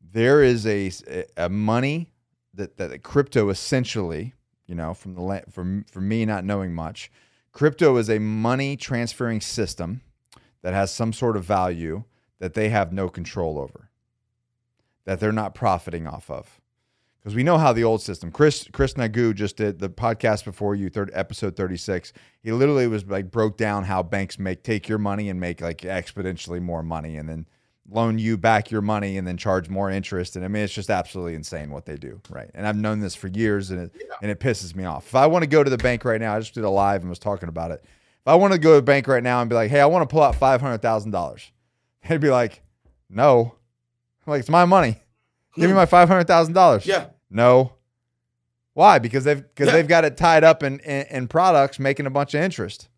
[0.00, 0.90] there is a
[1.36, 2.12] a money
[2.54, 4.34] that that crypto essentially,
[4.66, 7.10] you know, from the from from me not knowing much,
[7.52, 10.00] crypto is a money transferring system
[10.62, 12.04] that has some sort of value
[12.38, 13.90] that they have no control over,
[15.04, 16.60] that they're not profiting off of.
[17.20, 18.30] Because we know how the old system.
[18.30, 22.12] Chris Chris Nagu just did the podcast before you, third episode thirty six.
[22.40, 25.78] He literally was like broke down how banks make take your money and make like
[25.78, 27.48] exponentially more money, and then
[27.88, 30.34] loan you back your money and then charge more interest.
[30.36, 32.50] And I mean, it's just absolutely insane what they do, right?
[32.54, 35.06] And I've known this for years, and it and it pisses me off.
[35.06, 37.02] If I want to go to the bank right now, I just did a live
[37.02, 37.80] and was talking about it.
[37.84, 39.86] If I want to go to the bank right now and be like, "Hey, I
[39.86, 41.52] want to pull out five hundred thousand dollars,"
[42.08, 42.62] they'd be like,
[43.08, 43.54] "No,"
[44.26, 45.00] I'm like it's my money.
[45.54, 46.86] Give me my five hundred thousand dollars.
[46.86, 47.06] Yeah.
[47.30, 47.72] No.
[48.74, 48.98] Why?
[48.98, 49.72] Because they've because Yeah.
[49.72, 52.88] they've got it tied up in, in in products making a bunch of interest.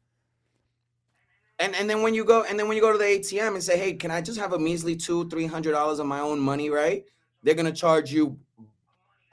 [1.60, 3.62] And and then when you go and then when you go to the ATM and
[3.62, 6.38] say, hey, can I just have a measly two, three hundred dollars of my own
[6.38, 7.04] money, right?
[7.42, 8.38] They're gonna charge you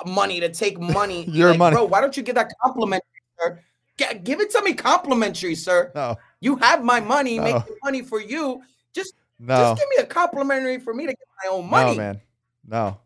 [0.06, 1.26] money to take money.
[1.30, 1.76] Your Like, money.
[1.76, 3.06] Bro, why don't you give that complimentary,
[3.40, 3.60] sir?
[3.98, 5.92] G- give it to me complimentary, sir.
[5.96, 7.44] No, You have my money, No.
[7.44, 8.62] making money for you.
[8.94, 11.92] Just no, just give me a complimentary for me to get my own money.
[11.92, 12.22] no, man,
[12.68, 12.98] no.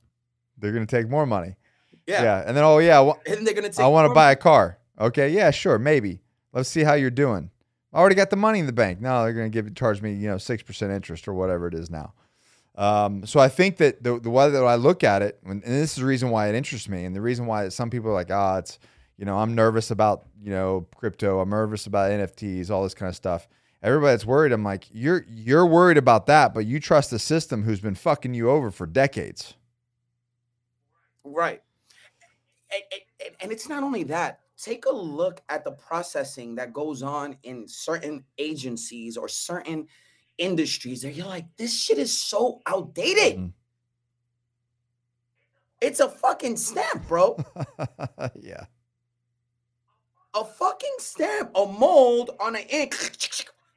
[0.58, 1.56] They're gonna take more money.
[2.08, 2.24] Yeah.
[2.24, 4.36] Yeah, and then oh yeah, I And they're gonna take I want to buy a
[4.36, 4.78] car.
[5.00, 6.22] Okay, yeah, sure, maybe.
[6.54, 7.52] Let's see how you're doing.
[7.94, 9.02] I already got the money in the bank.
[9.02, 11.74] Now they're going to give charge me, you know, six percent interest or whatever it
[11.74, 12.14] is now.
[12.76, 15.92] Um, so I think that the the way that I look at it, and this
[15.92, 18.32] is the reason why it interests me, and the reason why some people are like,
[18.32, 18.80] ah, it's,
[19.18, 21.40] you know, I'm nervous about, you know, crypto.
[21.40, 23.48] I'm nervous about NFTs, all this kind of stuff.
[23.82, 27.64] Everybody that's worried, I'm like, you're you're worried about that, but you trust the system
[27.64, 29.56] who's been fucking you over for decades.
[31.24, 31.62] Right.
[32.72, 33.02] And, and-
[33.42, 34.40] and it's not only that.
[34.62, 39.88] Take a look at the processing that goes on in certain agencies or certain
[40.38, 41.02] industries.
[41.02, 43.40] That you're like, this shit is so outdated.
[43.40, 43.54] Mhm.
[45.82, 47.38] It's a fucking stamp, bro.
[48.36, 48.66] yeah.
[50.36, 52.96] a fucking stamp, a mold on an ink.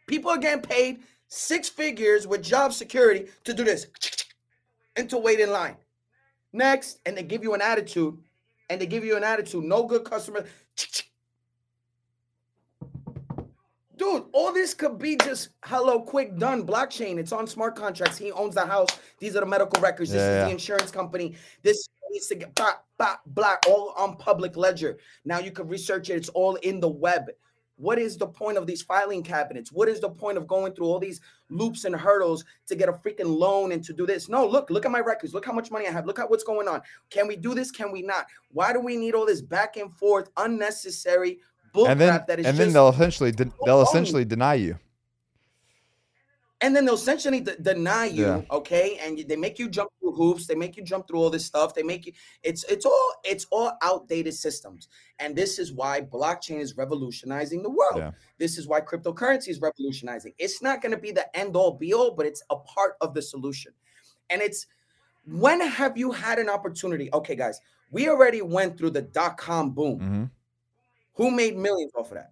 [0.06, 3.86] People are getting paid six figures with job security to do this
[4.96, 5.76] and to wait in line.
[6.52, 8.18] Next, and they give you an attitude,
[8.72, 9.64] and they give you an attitude.
[9.64, 10.46] No good customer.
[13.96, 16.66] Dude, all this could be just hello, quick, done.
[16.66, 17.18] Blockchain.
[17.18, 18.18] It's on smart contracts.
[18.18, 18.88] He owns the house.
[19.18, 20.10] These are the medical records.
[20.10, 20.44] This Yeah, is yeah.
[20.46, 21.36] the insurance company.
[21.62, 24.98] This needs to get blah, blah, blah, all on public ledger.
[25.24, 26.14] Now you can research it.
[26.14, 27.30] It's all in the web.
[27.76, 29.72] What is the point of these filing cabinets?
[29.72, 32.92] What is the point of going through all these loops and hurdles to get a
[32.92, 34.28] freaking loan and to do this?
[34.28, 35.34] No, look, look at my records.
[35.34, 36.06] Look how much money I have.
[36.06, 36.82] Look at what's going on.
[37.10, 37.70] Can we do this?
[37.70, 38.26] Can we not?
[38.50, 41.38] Why do we need all this back and forth, unnecessary
[41.72, 44.78] bull and then crap that is and then they'll essentially de- they'll essentially deny you.
[46.62, 48.42] And then they'll essentially de- deny you Yeah.
[48.50, 48.98] okay?
[49.02, 50.46] And they make you jump through hoops.
[50.46, 51.74] They make you jump through all this stuff.
[51.74, 54.88] They make you it's it's all it's all outdated systems.
[55.18, 57.96] And this is why blockchain is revolutionizing the world.
[57.96, 58.12] Yeah.
[58.38, 60.32] this is why cryptocurrency is revolutionizing.
[60.38, 63.12] It's not going to be the end all be all but it's a part of
[63.14, 63.72] the solution.
[64.30, 64.66] And it's
[65.26, 67.10] when have you had an opportunity?
[67.12, 69.98] Okay guys we already went through the dot-com boom.
[70.00, 70.24] Hmm
[71.14, 72.31] who made millions off of that?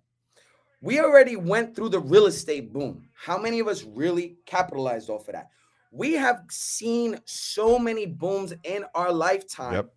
[0.83, 3.09] We already went through the real estate boom.
[3.15, 5.51] How many of us really capitalized off of that?
[5.93, 9.75] We have seen so many booms in our lifetime.
[9.75, 9.93] Yep.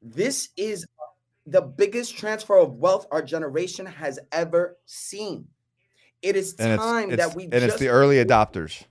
[0.00, 0.86] This is
[1.46, 5.48] the biggest transfer of wealth our generation has ever seen.
[6.22, 8.84] It is And it's, time it's that we and just it's the early adopters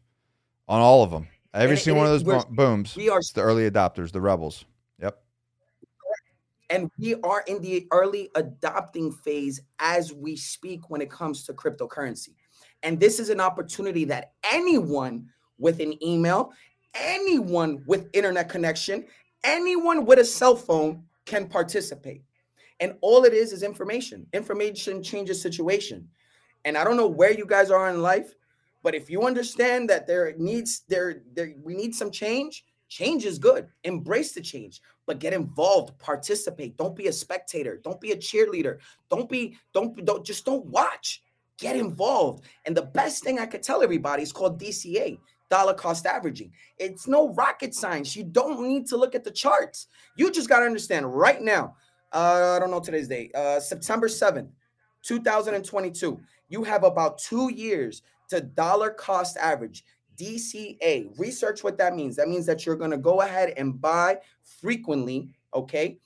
[0.68, 1.28] on all of them.
[1.54, 2.96] Every single one of those booms.
[2.96, 4.66] we are It's the early adopters, the rebels.
[6.72, 11.54] And we are in the early adopting phase as we speak when it comes to
[11.54, 12.30] cryptocurrency.
[12.82, 15.28] And this is an opportunity that anyone
[15.60, 16.54] with an email,
[16.96, 19.06] anyone with internet connection,
[19.44, 22.24] anyone with a cell phone can participate.
[22.80, 24.26] And all it is is information.
[24.32, 26.08] Information changes situation.
[26.64, 28.34] And I don't know where you guys are in life,
[28.82, 33.38] but if you understand that there needs there there we need some change, change is
[33.40, 33.68] good.
[33.84, 38.78] Embrace the change but get involved participate don't be a spectator don't be a cheerleader
[39.10, 41.22] don't be don't don't just don't watch
[41.58, 42.46] get involved.
[42.66, 45.20] And the best thing i could tell everybody is called dca
[45.50, 46.50] dollar cost averaging.
[46.80, 49.88] It's no rocket science you don't need to look at the charts.
[50.16, 51.76] You just got to understand right now
[52.14, 54.48] uh, i don't know today's date uh, september 7th
[55.04, 59.84] 2022 you have about two years to dollar cost average
[60.18, 61.18] DCA.
[61.18, 62.16] Research what that means.
[62.16, 64.18] That means that you're going to go ahead and buy
[64.62, 65.98] frequently, okay,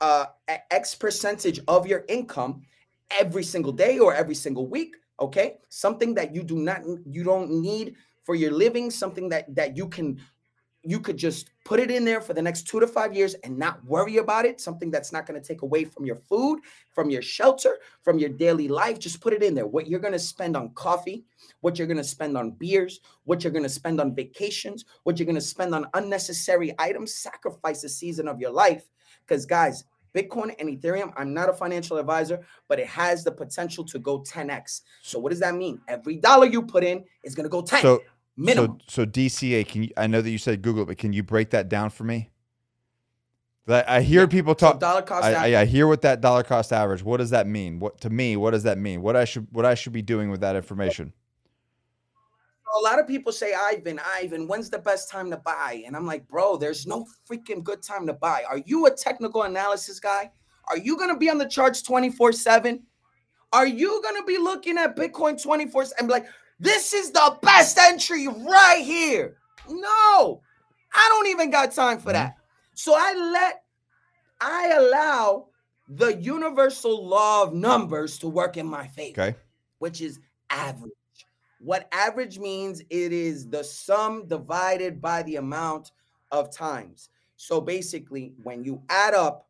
[0.00, 0.26] uh,
[0.70, 2.62] X percentage of your income
[3.10, 5.58] every single day or every single week, okay?
[5.68, 9.88] Something that you do not you don't need for your living, something that that you
[9.88, 10.20] can
[10.84, 13.56] you could just put it in there for the next 2 to 5 years and
[13.56, 17.08] not worry about it, something that's not going to take away from your food, from
[17.08, 18.98] your shelter, from your daily life.
[18.98, 19.66] Just put it in there.
[19.66, 21.24] What you're going to spend on coffee,
[21.60, 25.18] what you're going to spend on beers, what you're going to spend on vacations, what
[25.18, 28.90] you're going to spend on unnecessary items, sacrifice a season of your life.
[29.24, 33.84] Because, guys, Bitcoin and Ethereum, I'm not a financial advisor, but it has the potential
[33.84, 34.82] to go 10x.
[35.02, 35.80] So, what does that mean?
[35.88, 38.02] Every dollar you put in is going to go 10 So
[38.36, 38.78] minimum.
[38.88, 39.90] So, so DCA, can you?
[39.96, 42.30] I know that you said Google it, but can you break that down for me?
[43.68, 44.26] I, I hear Yeah.
[44.26, 44.80] people So talk.
[44.80, 45.54] dollar cost I.
[45.54, 47.02] I, I hear what that dollar cost average.
[47.02, 47.78] What does that mean?
[47.78, 48.36] What to me?
[48.36, 49.02] What does that mean?
[49.02, 51.12] What I should what I should be doing with that information?
[52.74, 55.82] a lot of people say, Ivan, Ivan, when's the best time to buy?
[55.86, 58.44] And I'm like, bro, there's no freaking good time to buy.
[58.48, 60.30] Are you a technical analysis guy?
[60.68, 62.80] Are you gonna be on the charts 24-7?
[63.52, 66.26] Are you gonna be looking at Bitcoin 24 and be like,
[66.62, 69.36] this is the best entry right here?
[69.68, 70.40] No,
[70.94, 72.14] I don't even got time for hmm?
[72.14, 72.36] that.
[72.74, 73.64] So I let
[74.40, 75.48] I allow
[75.88, 79.38] the universal law of numbers to work in my favor, Okay.
[79.78, 80.20] which is
[80.50, 80.92] average.
[81.58, 85.92] What average means it is the sum divided by the amount
[86.30, 87.10] of times.
[87.36, 89.48] So basically, when you add up,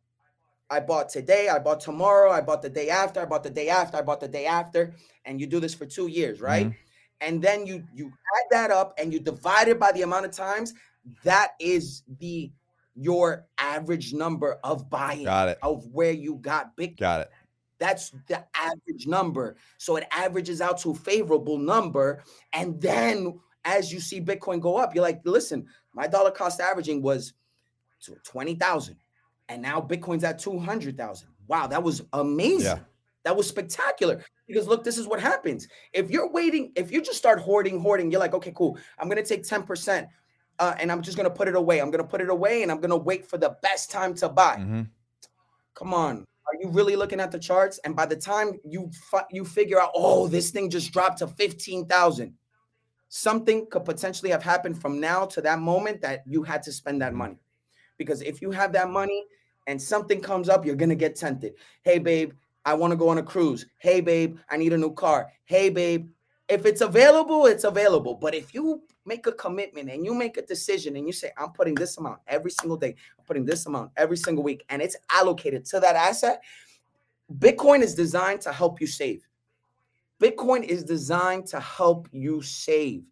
[0.69, 3.69] I bought today, I bought tomorrow, I bought the day after, I bought the day
[3.69, 4.93] after, I bought the day after,
[5.25, 6.67] and you do this for two years, right?
[6.67, 6.77] Mm-hmm.
[7.21, 10.31] And then you you add that up and you divide it by the amount of
[10.31, 10.73] times.
[11.23, 12.51] That is the
[12.95, 15.57] your average number of buying Got it.
[15.61, 16.97] of where you got big.
[16.97, 17.31] Got it.
[17.79, 19.57] That's the average number.
[19.77, 22.23] So it averages out to a favorable number.
[22.53, 27.01] And then as you see Bitcoin go up, you're like, listen, my dollar cost averaging
[27.01, 27.33] was
[28.03, 28.95] to 20,000.
[29.49, 31.27] And now Bitcoin's at 200,000.
[31.47, 32.77] Wow, that was amazing.
[32.77, 32.79] Yeah.
[33.23, 34.23] That was spectacular.
[34.47, 35.67] Because look, this is what happens.
[35.93, 38.77] If you're waiting, if you just start hoarding, hoarding, you're like, okay, cool.
[38.99, 40.07] I'm gonna take 10%.
[40.59, 41.79] Uh, and I'm just gonna put it away.
[41.81, 44.57] I'm gonna put it away and I'm gonna wait for the best time to buy.
[44.57, 44.89] Mhm.
[45.73, 46.25] Come on.
[46.45, 47.79] Are you really looking at the charts?
[47.85, 51.27] And by the time you fi- you figure out, oh, this thing just dropped to
[51.27, 52.37] 15,000,
[53.07, 57.01] something could potentially have happened from now to that moment that you had to spend
[57.01, 57.37] that money.
[57.97, 59.25] Because if you have that money
[59.67, 61.53] and something comes up, you're going to get tempted.
[61.83, 62.33] Hey, babe,
[62.65, 63.65] I want to go on a cruise.
[63.79, 65.31] Hey, babe, I need a new car.
[65.45, 66.09] Hey, babe,
[66.47, 68.15] if it's available, it's available.
[68.15, 71.51] But if you make a commitment and you make a decision and you say, I'm
[71.51, 74.95] putting this amount every single day, I'm putting this amount every single week, and it's
[75.09, 76.41] allocated to that asset,
[77.39, 79.27] Bitcoin is designed to help you save.
[80.21, 83.09] Bitcoin is designed to help you save.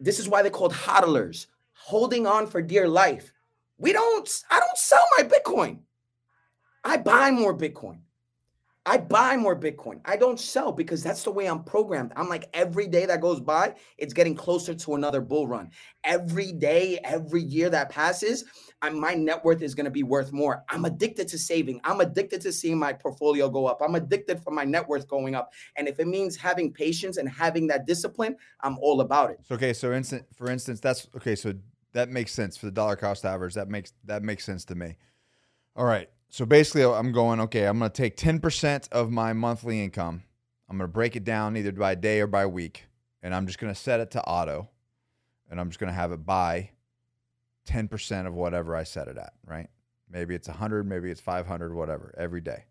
[0.00, 3.32] This is why they're called hodlers, holding on for dear life.
[3.78, 5.78] We don't, I don't sell my Bitcoin.
[6.84, 8.00] I buy more Bitcoin.
[8.84, 10.00] I buy more Bitcoin.
[10.04, 12.12] I don't sell because that's the way I'm programmed.
[12.16, 15.70] I'm like every day that goes by, it's getting closer to another bull run.
[16.02, 18.44] Every day, every year that passes,
[18.82, 20.64] I'm, my net worth is going to be worth more.
[20.68, 21.80] I'm addicted to saving.
[21.84, 23.80] I'm addicted to seeing my portfolio go up.
[23.80, 25.52] I'm addicted for my net worth going up.
[25.76, 29.38] And if it means having patience and having that discipline, I'm all about it.
[29.48, 31.36] Okay, so instant for instance, that's okay.
[31.36, 31.54] So
[31.92, 33.54] that makes sense for the dollar cost average.
[33.54, 34.96] That makes that makes sense to me.
[35.76, 36.08] All right.
[36.32, 37.66] So basically, I'm going okay.
[37.66, 40.22] I'm going to take 10% of my monthly income.
[40.66, 42.86] I'm going to break it down either by day or by week,
[43.22, 44.70] and I'm just going to set it to auto,
[45.50, 46.70] and I'm just going to have it buy
[47.68, 49.34] 10% of whatever I set it at.
[49.44, 49.68] Right?
[50.08, 52.64] Maybe it's 100, maybe it's 500, whatever, every day.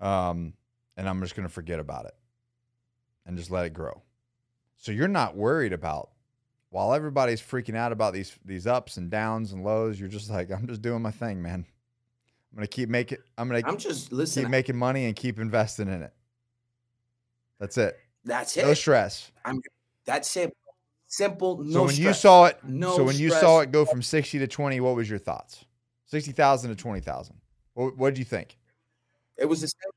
[0.00, 0.54] Um,
[0.96, 2.16] and I'm just going to forget about it,
[3.24, 4.02] and just let it grow.
[4.76, 6.10] So you're not worried about
[6.70, 10.50] while everybody's freaking out about these these ups and downs and lows, you're just like,
[10.50, 11.64] I'm just doing my thing, man.
[12.52, 16.02] I'm gonna keep making I'm gonna I'm just keep making money and keep investing in
[16.02, 16.12] it.
[17.58, 17.96] That's it.
[18.24, 18.64] That's it.
[18.64, 19.30] No stress.
[20.04, 20.56] That's it.
[21.06, 21.58] Simple.
[21.62, 24.38] No so when you saw it, no so when you saw it go from 60
[24.40, 25.64] to 20, what was your thoughts?
[26.06, 27.36] 60,000 to 20,000.
[27.74, 28.56] What what did you think?
[29.36, 29.90] It was the same.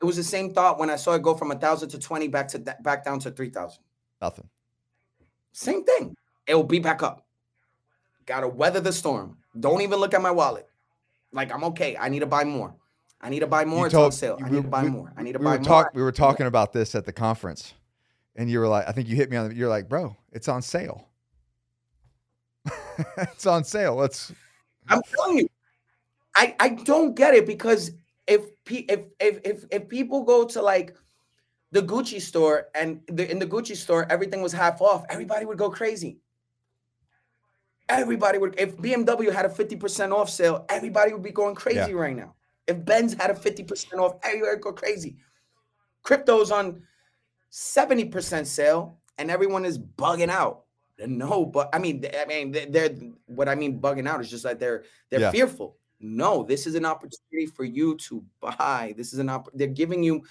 [0.00, 2.28] It was the same thought when I saw it go from a thousand to twenty
[2.28, 3.82] back to that back down to three thousand.
[4.20, 4.48] Nothing.
[5.52, 6.14] Same thing.
[6.46, 7.26] It will be back up.
[8.26, 9.38] Got to weather the storm.
[9.58, 10.68] Don't even look at my wallet.
[11.34, 11.96] Like I'm okay.
[11.98, 12.74] I need to buy more.
[13.20, 13.80] I need to buy more.
[13.80, 14.38] You it's on told- sale.
[14.40, 15.12] I we- need to buy we- more.
[15.16, 15.64] I need to We buy more.
[15.64, 17.74] talk we were talking about this at the conference.
[18.36, 20.48] And you were like, I think you hit me on the, you're like, bro, it's
[20.48, 21.08] on sale.
[23.18, 23.94] it's on sale.
[23.94, 24.32] Let's
[24.88, 25.48] I'm telling you,
[26.36, 27.92] I I don't get it because
[28.26, 30.96] if if if if if people go to like
[31.72, 35.58] the Gucci store and the, in the Gucci store everything was half off, everybody would
[35.58, 36.18] go crazy.
[37.88, 38.54] Everybody would.
[38.58, 41.90] If BMW had a fifty percent off sale, everybody would be going crazy Yeah.
[41.92, 42.34] right now.
[42.66, 45.16] If Benz had a fifty percent off, everybody would go crazy.
[46.02, 46.82] Crypto's on
[47.50, 50.62] seventy percent sale, and everyone is bugging out.
[50.98, 52.94] No, but I mean, I mean, they- they're
[53.26, 55.30] what I mean bugging out is just like they're they're Yeah.
[55.30, 55.76] fearful.
[56.00, 58.94] No, this is an opportunity for you to buy.
[58.96, 60.22] This is an opp- they're giving you.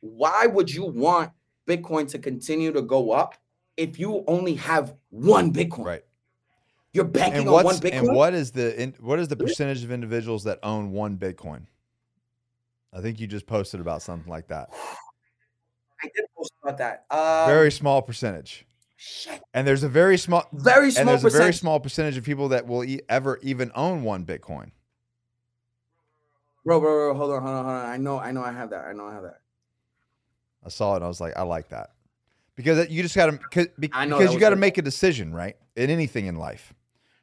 [0.00, 1.32] Why would you want
[1.66, 3.34] Bitcoin to continue to go up
[3.76, 5.84] if you only have one Bitcoin?
[5.84, 6.04] right.
[6.92, 7.92] You're banking And on one Bitcoin.
[7.92, 11.66] and what is the in, what is the percentage of individuals that own one Bitcoin?
[12.92, 14.70] I think you just posted about something like that.
[16.02, 17.04] I did post about that.
[17.10, 18.66] Um, very small percentage.
[18.96, 21.60] shit, And there's a very small very and small there's a very percentage.
[21.60, 24.70] small percentage of people that will e- ever even own one Bitcoin.
[26.64, 27.86] Bro, bro, bro, hold on, hold on, hold on.
[27.86, 28.84] I know, I know, I have that.
[28.86, 29.40] I know, I have that.
[30.64, 31.90] I saw it and I was like, I like that.
[32.56, 35.56] Because you just got to because you got to make a decision, right?
[35.76, 36.74] In anything in life.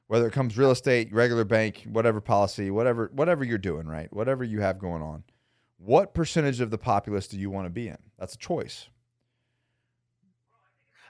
[0.07, 4.11] Whether it comes real estate, regular bank, whatever policy, whatever whatever you're doing, right?
[4.13, 5.23] Whatever you have going on.
[5.77, 7.97] What percentage of the populace do you want to be in?
[8.17, 8.87] That's a choice.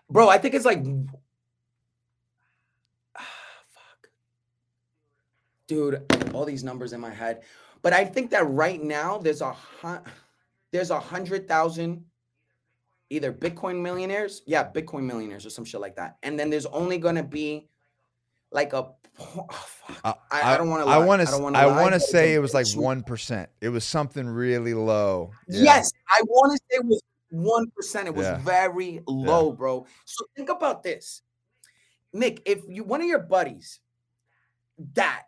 [0.10, 0.84] Bro, I think it's like
[3.16, 4.10] fuck.
[5.68, 7.42] Dude, all these numbers in my head.
[7.82, 10.04] But I think that right now there's a hun-
[10.72, 12.06] there's a hundred thousand
[13.10, 16.18] either Bitcoin millionaires, yeah, Bitcoin millionaires or some shit like that.
[16.24, 17.68] And then there's only gonna be
[18.52, 18.88] like a
[19.20, 20.20] oh, fuck.
[20.32, 20.90] I, I don't want to.
[20.90, 21.58] I want to.
[21.58, 23.50] I want to say it was like one percent.
[23.62, 25.32] It was something really low.
[25.48, 25.64] Yeah.
[25.64, 28.08] Yes, I want to say it was one percent.
[28.08, 28.38] It was Yeah.
[28.38, 29.86] very low, bro.
[30.06, 31.22] So think about this,
[32.14, 32.42] Nick.
[32.46, 33.80] If you one of your buddies,
[34.94, 35.24] dad,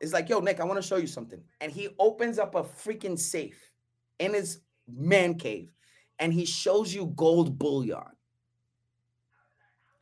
[0.00, 2.62] is like, "Yo, Nick, I want to show you something," and he opens up a
[2.62, 3.70] freaking safe
[4.18, 5.70] in his man cave,
[6.18, 8.02] and he shows you gold bullion.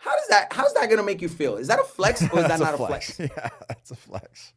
[0.00, 0.50] How does that?
[0.50, 1.56] How's that gonna make you feel?
[1.56, 3.18] Is that a flex or is that not a flex?
[3.20, 4.54] Yeah, that's a flex.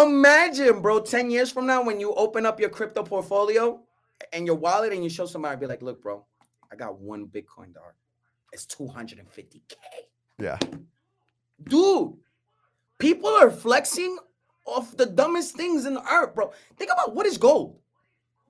[0.00, 3.80] Imagine, bro, 10 years from now when you open up your crypto portfolio
[4.32, 6.24] and your wallet and you show somebody, be like, look, bro,
[6.72, 7.92] I got one Bitcoin dog.
[8.52, 9.74] It's 250K.
[10.38, 10.58] Yeah.
[11.64, 12.14] Dude,
[12.98, 14.16] people are flexing
[14.64, 16.52] off the dumbest things in the earth, bro.
[16.76, 17.78] Think about what is gold?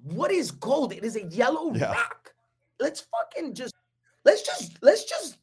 [0.05, 0.93] What is gold?
[0.93, 1.93] It is a yellow Yeah.
[1.93, 2.33] rock.
[2.79, 3.75] Let's fucking just
[4.25, 5.39] let's just let's just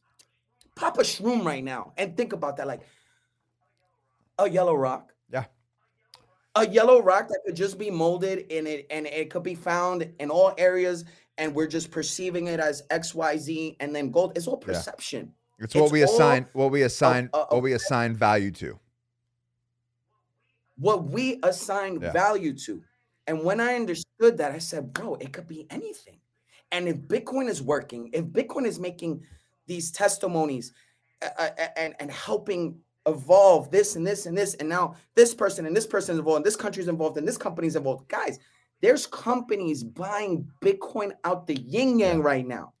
[0.74, 2.66] pop a shroom right now and think about that.
[2.66, 2.82] Like
[4.38, 5.12] a yellow rock.
[5.32, 5.44] Yeah.
[6.54, 10.08] A yellow rock that could just be molded in it and it could be found
[10.18, 11.04] in all areas
[11.36, 14.32] and we're just perceiving it as XYZ and then gold.
[14.36, 14.74] It's all Yeah.
[14.74, 15.34] perception.
[15.60, 16.46] It's what we assign.
[16.52, 17.30] What we assign.
[17.32, 18.78] uh, what we assign value to.
[20.80, 22.12] what we assign Yeah.
[22.12, 22.80] value to.
[23.26, 26.20] And when I understood that, I said, bro, it could be anything.
[26.72, 29.22] And if Bitcoin is working, if Bitcoin is making
[29.66, 30.72] these testimonies
[31.22, 35.66] uh, uh, and, and helping evolve this and this and this, and now this person
[35.66, 38.08] and this person is involved, and this country is involved, and this company is involved.
[38.08, 38.38] Guys,
[38.80, 42.72] there's companies buying Bitcoin out the yin yang right now.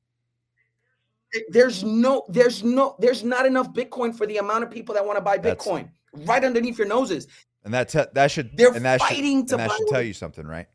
[1.50, 5.18] There's no, there's no, there's not enough Bitcoin for the amount of people that want
[5.18, 7.26] to buy That's- Bitcoin right underneath your noses.
[7.64, 9.88] And that te- that should They're and that should, fighting to and that buy should
[9.88, 10.68] tell you something, right?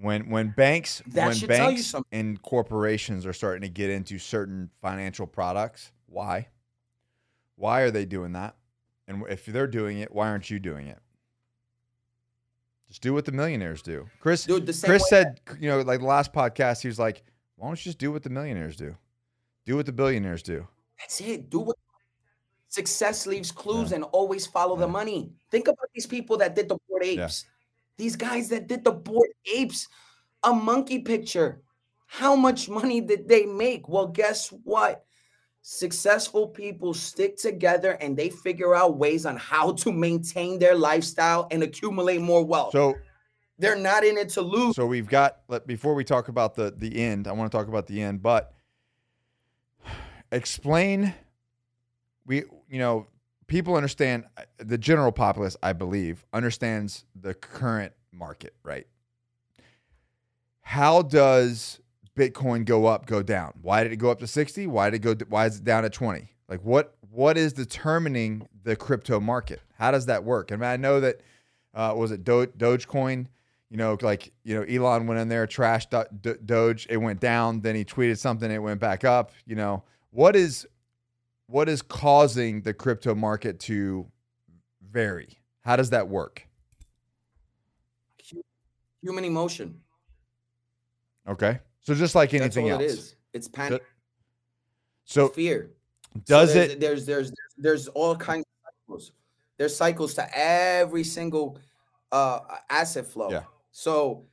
[0.00, 3.90] When when banks That when should tell you banks and corporations are starting to get
[3.90, 6.48] into certain financial products, why?
[7.56, 8.56] Why are they doing that?
[9.06, 10.98] And if they're doing it, why aren't you doing it?
[12.88, 14.08] Just do what the millionaires do.
[14.20, 17.22] Chris Dude, Chris said, you know, like the last podcast, he was like,
[17.56, 18.96] "Why don't you just do what the millionaires do?
[19.64, 20.66] Do what the billionaires do."
[20.98, 21.50] That's it.
[21.50, 21.76] Do what
[22.68, 25.32] success leaves clues and always follow the money.
[25.50, 27.28] Think about these people that did the board Yeah.
[28.00, 29.86] These guys that did the Bored Apes,
[30.42, 31.60] a monkey picture.
[32.06, 33.90] How much money did they make?
[33.90, 35.04] Well, guess what?
[35.60, 41.46] Successful people stick together and they figure out ways on how to maintain their lifestyle
[41.50, 42.72] and accumulate more wealth.
[42.72, 42.94] So
[43.58, 44.76] They're not in it to lose.
[44.76, 47.86] So we've got before we talk about the the end, I want to talk about
[47.86, 48.54] the end, but
[50.32, 51.12] explain
[52.24, 53.08] we you know,
[53.50, 58.86] people understand uh, the general populace, I believe, understands the current market, right?
[60.62, 61.80] How does
[62.16, 63.52] Bitcoin go up, go down?
[63.60, 64.68] Why did it go up to 60?
[64.68, 66.32] Why did it go why is it down at 20?
[66.48, 69.60] Like what what is determining the crypto market?
[69.76, 70.52] How does that work?
[70.52, 71.20] I mean, I know that
[71.74, 73.26] uh, was it Do- Dogecoin?
[73.68, 76.86] You know, like you know, Elon went in there, trashed Do- Do- Doge.
[76.88, 77.62] It went down.
[77.62, 78.48] Then he tweeted something.
[78.48, 79.32] It went back up.
[79.44, 80.68] You know, what is
[81.50, 84.06] what is causing the crypto market to
[84.90, 85.38] vary?
[85.62, 86.46] How does that work?
[89.02, 89.80] Human emotion.
[91.28, 92.82] Okay, so just like anything else.
[92.82, 93.16] it is.
[93.32, 93.82] It's panic,
[95.04, 95.70] So fear.
[96.14, 96.80] So does there's, it?
[96.80, 99.12] There's there's there's all kinds of cycles.
[99.56, 101.58] There's cycles to every single
[102.12, 103.30] uh asset flow.
[103.30, 103.42] Yeah.
[103.72, 104.24] So,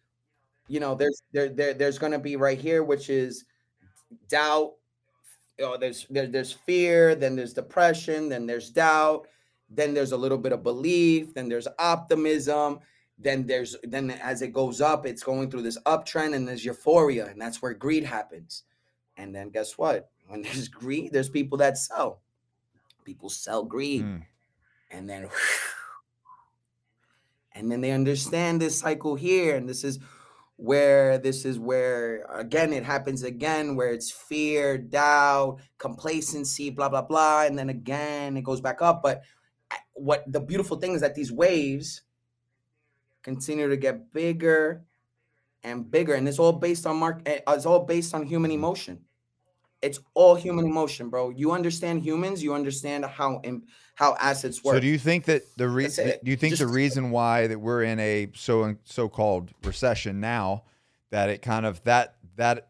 [0.67, 3.45] you know, there's there, there there's gonna be right here, which is
[4.27, 4.73] doubt.
[5.59, 9.27] Oh, there's there, there's fear, then there's depression, then there's doubt,
[9.69, 12.79] then there's a little bit of belief, then there's optimism,
[13.17, 17.27] then there's then as it goes up, it's going through this uptrend, and there's euphoria,
[17.27, 18.63] and that's where greed happens.
[19.17, 20.09] And then guess what?
[20.27, 22.21] When there's greed, there's people that sell.
[23.03, 24.03] People sell greed.
[24.03, 24.25] Mm.
[24.91, 25.29] And then
[27.57, 29.55] and then they understand this cycle here.
[29.55, 29.99] And this is
[30.57, 37.03] where this is where again it happens again, where it's fear, doubt, complacency, blah, blah,
[37.03, 37.43] blah.
[37.43, 39.01] And then again it goes back up.
[39.01, 39.21] But
[39.93, 42.01] what the beautiful thing is that these waves
[43.23, 44.83] continue to get bigger
[45.63, 46.15] and bigger.
[46.15, 48.99] And it's all based on mark, eh, it's all based on human emotion
[49.81, 51.29] It's all human emotion, bro.
[51.29, 53.41] You understand humans, you understand how
[53.95, 54.75] how assets work.
[54.75, 57.59] So do you think that the reason do you think Just the reason why that
[57.59, 60.63] we're in a so so-called recession now
[61.11, 62.69] that it kind of that that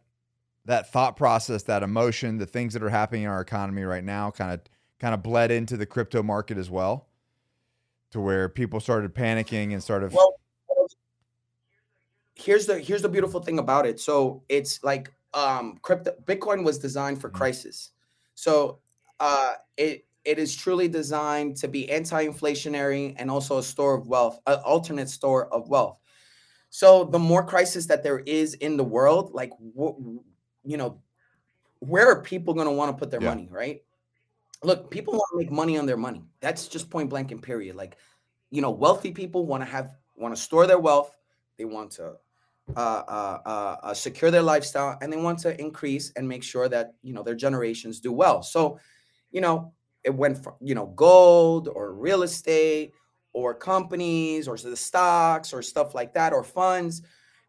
[0.66, 4.32] that thought process, that emotion, the things that are happening in our economy right now
[4.32, 4.60] kind of
[5.00, 7.08] kind of bled into the crypto market as well
[8.12, 10.36] to where people started panicking and started well
[12.36, 16.80] here's the here's the beautiful thing about it so it's like um crypto bitcoin was
[16.80, 17.38] designed for mm-hmm.
[17.38, 17.92] crisis.
[18.34, 18.80] So
[19.20, 24.40] uh it it is truly designed to be anti-inflationary and also a store of wealth
[24.48, 26.00] an alternate store of wealth.
[26.70, 29.52] So the more crisis that there is in the world like
[30.66, 31.02] you know
[31.80, 33.30] where are people going to want to put their yeah.
[33.30, 33.84] money right?
[34.64, 36.24] Look people want to make money on their money.
[36.40, 37.76] That's just point blank and period.
[37.76, 37.98] Like
[38.50, 41.16] you know wealthy people want to have want to store their wealth.
[41.58, 42.18] They want to
[42.76, 46.68] uh, uh, uh, uh, secure their lifestyle and they want to increase and make sure
[46.68, 48.78] that you know their generations do well so
[49.32, 49.72] you know
[50.04, 52.92] it went from you know gold or real estate
[53.32, 57.04] or companies or the stocks or stuff like that or funds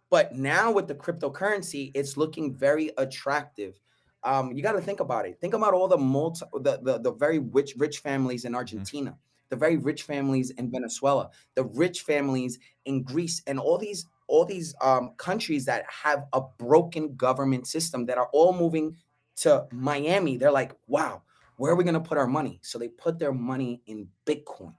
[0.08, 3.80] but now with the cryptocurrency it's looking very attractive
[4.24, 7.12] um, you got to think about it think about all the multi the, the, the
[7.12, 8.58] very rich rich families in mm-hmm.
[8.58, 9.48] argentina mm-hmm.
[9.48, 14.44] the very rich families in venezuela the rich families in greece and all these all
[14.44, 18.96] these um, countries that have a broken government system that are all moving
[19.36, 20.36] to Miami.
[20.36, 21.22] They're like, wow,
[21.56, 22.60] where are we going to put our money?
[22.62, 24.74] So they put their money in Bitcoin.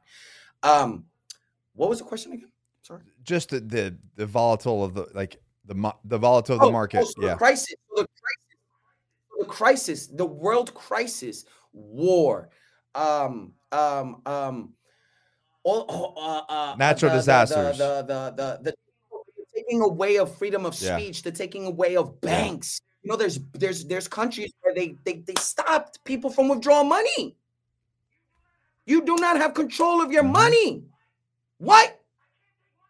[0.63, 1.05] Um,
[1.73, 2.51] what was the question again?
[2.81, 3.01] Sorry.
[3.23, 7.01] Just the the, the volatile of the like the the volatile of the oh, market.
[7.01, 7.33] Oh, so yeah.
[7.33, 12.49] The crisis, the crisis, the crisis, the world crisis, war,
[12.95, 14.73] um, um, um,
[15.63, 18.73] all, uh, uh, natural the, disasters, the, the, the, the
[19.69, 21.31] taking away of freedom of speech, yeah.
[21.31, 22.81] the taking away of banks.
[23.03, 27.35] You know, there's there's there's countries where they they they stopped people from withdrawing money.
[28.85, 30.33] You do not have control of your mm-hmm.
[30.33, 30.83] money.
[31.59, 31.99] What?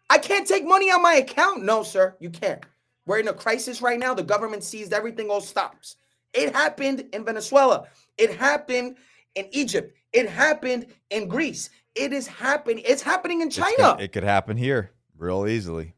[0.08, 1.62] I can't take money on my account.
[1.62, 2.64] No, sir, you can't.
[3.06, 4.14] We're in a crisis right now.
[4.14, 5.96] The government seized everything, all stops.
[6.32, 7.86] It happened in Venezuela.
[8.18, 8.96] It happened
[9.34, 9.96] in Egypt.
[10.12, 11.70] It happened in Greece.
[11.94, 12.82] It is happening.
[12.86, 13.96] It's happening in China.
[14.00, 15.94] it could happen here real easily.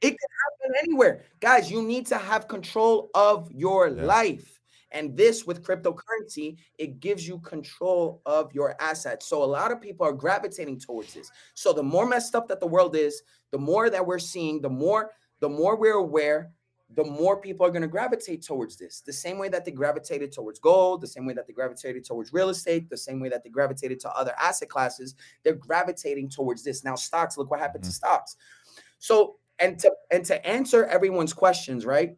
[0.00, 1.24] It can happen anywhere.
[1.40, 4.02] Guys, you need to have control of your yeah.
[4.04, 4.60] life.
[4.92, 9.26] And this with cryptocurrency, it gives you control of your assets.
[9.26, 11.30] So a lot of people are gravitating towards this.
[11.54, 13.22] So the more messed up that the world is,
[13.52, 16.50] the more that we're seeing, the more the more we're aware,
[16.94, 19.00] the more people are going to gravitate towards this.
[19.00, 22.32] The same way that they gravitated towards gold, the same way that they gravitated towards
[22.32, 26.64] real estate, the same way that they gravitated to other asset classes, they're gravitating towards
[26.64, 26.84] this.
[26.84, 27.90] Now stocks, look what happened mm-hmm.
[27.90, 28.36] to stocks.
[28.98, 32.16] So and to and to answer everyone's questions, right?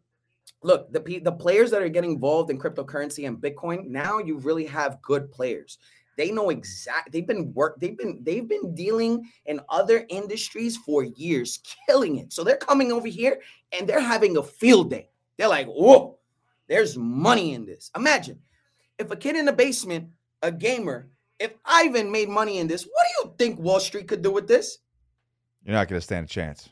[0.62, 4.66] Look, the the players that are getting involved in cryptocurrency and Bitcoin now, you really
[4.66, 5.78] have good players.
[6.16, 7.12] They know exact.
[7.12, 7.80] They've been work.
[7.80, 12.32] They've been they've been dealing in other industries for years, killing it.
[12.32, 13.40] So they're coming over here
[13.72, 15.08] and they're having a field day.
[15.36, 16.18] They're like, whoa,
[16.68, 17.90] there's money in this.
[17.96, 18.38] Imagine
[18.98, 20.08] if a kid in the basement,
[20.42, 24.22] a gamer, if Ivan made money in this, what do you think Wall Street could
[24.22, 24.78] do with this?
[25.64, 26.68] You're not going to stand a chance.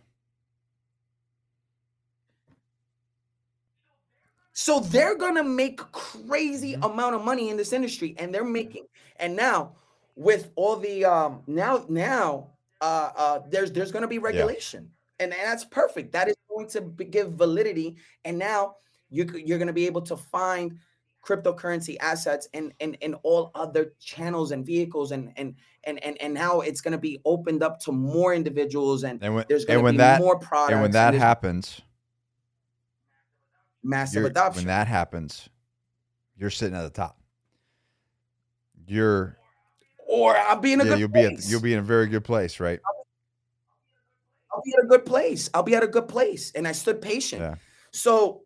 [4.60, 6.82] So they're gonna make crazy mm-hmm.
[6.82, 8.84] amount of money in this industry, and they're making.
[9.16, 9.72] And now
[10.16, 12.48] with all the um now now
[12.82, 15.24] uh uh there's there's gonna be regulation, yeah.
[15.24, 16.12] and, and that's perfect.
[16.12, 17.96] That is going to be, give validity,
[18.26, 18.76] and now
[19.08, 20.76] you you're gonna be able to find
[21.24, 25.54] cryptocurrency assets and and and all other channels and vehicles and and
[25.84, 29.34] and and, and now it's going to be opened up to more individuals and, and
[29.34, 31.80] when, there's going to be that, more products and when that and happens
[33.82, 34.60] massive adoption.
[34.60, 35.48] When that happens,
[36.36, 37.18] you're sitting at the top.
[38.86, 39.36] You're
[40.08, 41.28] or I'll be in a yeah, good you'll place.
[41.28, 42.80] be at you'll be in a very good place, right?
[44.52, 45.48] I'll be at a good place.
[45.54, 46.50] I'll be at a good place.
[46.54, 47.42] And I stood patient.
[47.42, 47.54] Yeah.
[47.92, 48.42] So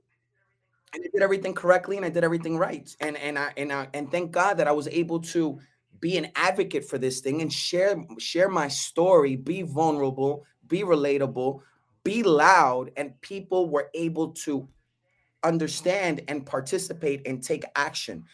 [0.93, 2.95] and I did everything correctly and I did everything right.
[3.01, 5.59] And and I and I and thank God that I was able to
[6.01, 11.61] be an advocate for this thing and share share my story, be vulnerable, be relatable,
[12.05, 14.68] be loud, and people were able to
[15.45, 18.24] understand and participate and take action.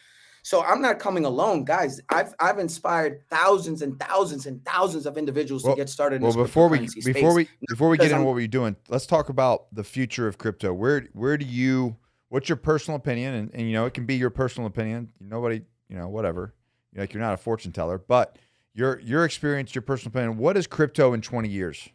[0.43, 2.01] So I'm not coming alone, guys.
[2.09, 6.21] I've I've inspired thousands and thousands and thousands of individuals well, to get started.
[6.21, 9.73] well, before we before we before we get into what we're doing, let's talk about
[9.73, 10.73] the future of crypto.
[10.73, 11.95] Where where do you?
[12.29, 13.33] What's your personal opinion?
[13.33, 15.11] And, and you know, it can be your personal opinion.
[15.19, 16.53] Nobody, you know, whatever.
[16.93, 18.37] you Like you're not a fortune teller, but
[18.73, 20.37] your your experience, your personal opinion.
[20.37, 21.89] What is crypto in 20 years?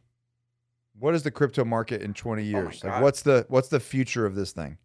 [0.99, 2.81] What is the crypto market in 20 years?
[2.85, 4.79] Oh like what's the what's the future of this thing?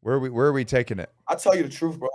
[0.00, 1.10] Where are we where are we taking it?
[1.26, 2.08] I'll tell you the truth, bro.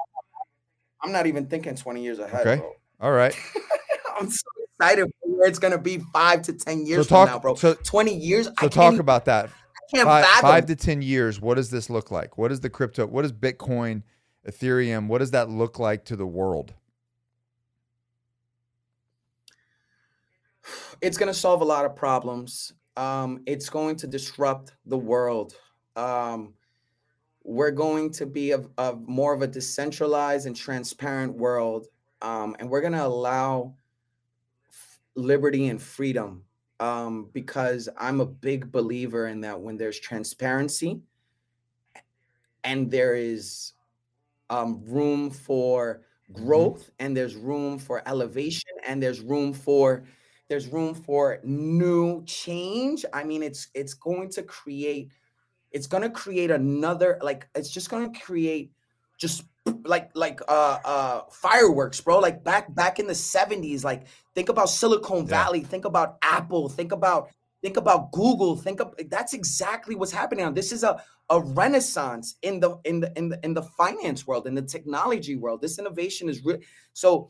[1.02, 2.62] I'm not even thinking 20 years ahead, Okay.
[2.62, 2.74] bro.
[3.02, 3.36] All right.
[4.20, 4.46] I'm so
[4.80, 7.56] excited where it's gonna be five to 10 years so talk- from now, bro.
[7.56, 8.48] so- 20 years.
[8.48, 9.46] I So can't, talk about that.
[9.48, 10.42] I can't Five, fathom.
[10.50, 11.40] five to ten years.
[11.42, 12.38] What does this look like?
[12.38, 13.06] What is the crypto?
[13.06, 14.02] What is Bitcoin,
[14.48, 15.08] Ethereum?
[15.08, 16.74] What does that look like to the world?
[21.02, 22.74] it's going to solve a lot of problems.
[22.96, 25.54] Um, it's going to disrupt the world.
[25.98, 26.54] Um,
[27.44, 31.88] we're going to be of, of more of a decentralized and transparent world,
[32.22, 33.76] um, and we're going to allow
[34.70, 36.44] f- liberty and freedom
[36.80, 41.02] um, because I'm a big believer in that when there's transparency
[42.64, 43.74] and there is
[44.50, 50.04] um, room for growth and there's room for elevation and there's room for
[50.48, 55.12] there's room for new change i mean it's it's going to create
[55.74, 58.72] it's going to create another like it's just going to create
[59.18, 59.44] just
[59.86, 62.20] like like uh uh fireworks bro.
[62.20, 64.06] Like back back in the 70s like
[64.36, 65.44] think about silicon Yeah.
[65.44, 67.30] valley think about apple think about
[67.62, 70.52] think about google think of that's exactly what's happening now.
[70.52, 74.46] This is a a renaissance in the in the in the in the finance world
[74.48, 75.62] in the technology world.
[75.62, 76.60] This innovation is real
[76.94, 77.30] so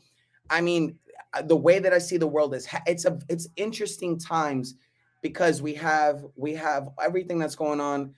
[0.50, 0.98] i mean
[1.32, 4.74] uh, the way that i see the world is it's a it's interesting times
[5.22, 8.14] because we have we have everything that's going on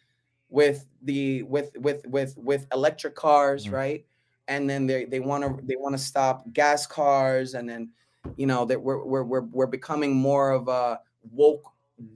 [0.49, 3.73] with the with with with with electric cars Mhm.
[3.73, 4.07] right?
[4.49, 7.91] And then they they want to they want to stop gas cars and then
[8.37, 11.01] you know that we're, we're we're we're becoming more of a
[11.33, 11.65] woke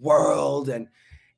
[0.01, 0.89] world and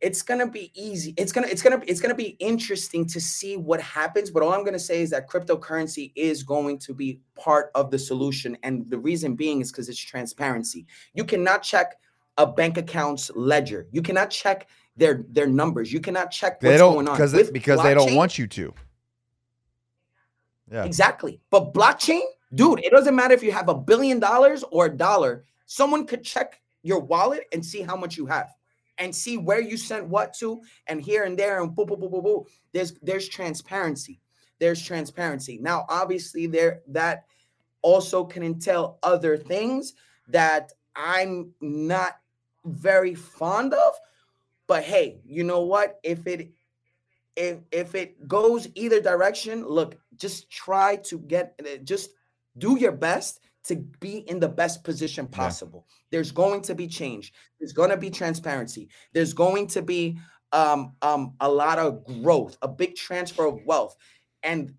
[0.00, 3.80] it's gonna be easy it's gonna it's gonna it's gonna be interesting to see what
[3.80, 7.90] happens but all i'm gonna say is that cryptocurrency is going to be part of
[7.90, 10.86] the solution and the reason being is because it's transparency.
[11.14, 11.96] You cannot check
[12.38, 13.86] a bank account's ledger.
[13.92, 14.66] You cannot check
[14.96, 17.94] their their numbers you cannot check They what's don't going on because With because they
[17.94, 18.74] don't want you to.
[20.70, 20.84] Yeah.
[20.84, 21.40] Exactly.
[21.50, 22.22] But blockchain,
[22.54, 25.44] dude, it doesn't matter if you have a billion dollars or a dollar.
[25.66, 28.50] Someone could check your wallet and see how much you have
[28.98, 32.08] and see where you sent what to and here and there and boo, boo, boo,
[32.08, 32.46] boo, boo.
[32.72, 34.20] There's there's transparency.
[34.58, 35.58] There's transparency.
[35.60, 37.24] Now, obviously, there that
[37.82, 39.94] also can entail other things
[40.28, 42.18] that I'm not
[42.64, 43.94] very fond of.
[44.72, 46.00] But hey, you know what?
[46.02, 46.50] If it
[47.36, 52.08] if if it goes either direction, look, just try to get uh, just
[52.56, 55.36] do your best to be in the best position Yeah.
[55.42, 55.86] possible.
[56.10, 57.34] There's going to be change.
[57.60, 58.88] There's going to be transparency.
[59.12, 60.18] There's going to be
[60.52, 63.94] um um a lot of growth, a big transfer of wealth.
[64.42, 64.72] And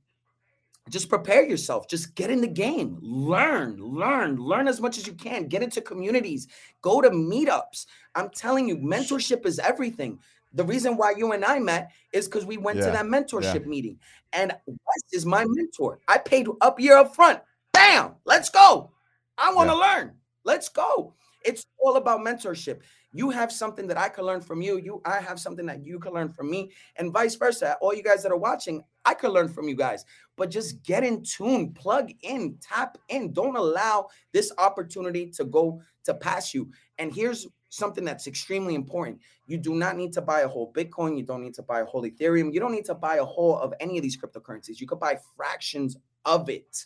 [0.90, 1.88] just prepare yourself.
[1.88, 2.98] Just get in the game.
[3.02, 5.48] Learn, learn, learn as much as you can.
[5.48, 6.48] Get into communities.
[6.82, 7.86] Go to meetups.
[8.16, 10.20] I'm telling you, mentorship is everything.
[10.54, 13.98] The reason why you and I met is because we went to that mentorship meeting.
[14.34, 16.00] And Wes is my mentor.
[16.08, 17.40] I paid up year up front.
[17.72, 18.16] Bam!
[18.26, 18.92] Let's go.
[19.38, 20.14] I want to learn.
[20.44, 21.16] Let's go.
[21.44, 22.82] It's all about mentorship.
[23.14, 24.78] You have something that I can learn from you.
[24.78, 27.78] You, I have something that you can learn from me, and vice versa.
[27.80, 30.04] All you guys that are watching, I could learn from you guys.
[30.36, 33.32] But just get in tune, plug in, tap in.
[33.32, 36.72] Don't allow this opportunity to go to pass you.
[36.98, 39.20] And here's something that's extremely important.
[39.46, 41.18] You do not need to buy a whole Bitcoin.
[41.18, 42.54] You don't need to buy a whole Ethereum.
[42.54, 44.80] You don't need to buy a whole of any of these cryptocurrencies.
[44.80, 46.86] You could buy fractions of it.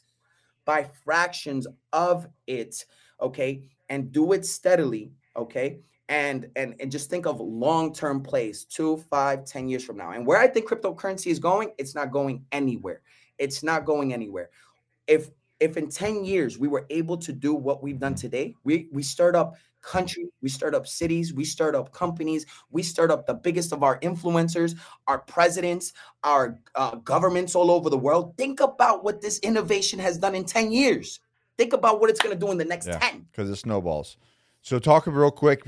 [0.65, 2.85] Buy fractions of it.
[3.21, 3.63] Okay.
[3.89, 5.11] And do it steadily.
[5.35, 5.79] Okay.
[6.09, 10.11] And and and just think of long-term plays, two, five, ten years from now.
[10.11, 13.01] And where I think cryptocurrency is going, it's not going anywhere.
[13.37, 14.49] It's not going anywhere.
[15.07, 15.29] If
[15.59, 19.03] if in 10 years we were able to do what we've done today, we we
[19.03, 23.33] start up country, we start up cities, we start up companies, we start up the
[23.33, 24.75] biggest of our influencers,
[25.07, 25.93] our presidents,
[26.23, 28.35] our uh, governments all over the world.
[28.37, 31.19] Think about what this innovation has done in 10 years.
[31.57, 32.99] Think about what it's going to do in the next Yeah.
[32.99, 33.27] 10.
[33.31, 34.17] because it snowballs.
[34.67, 35.63] So, talk real quick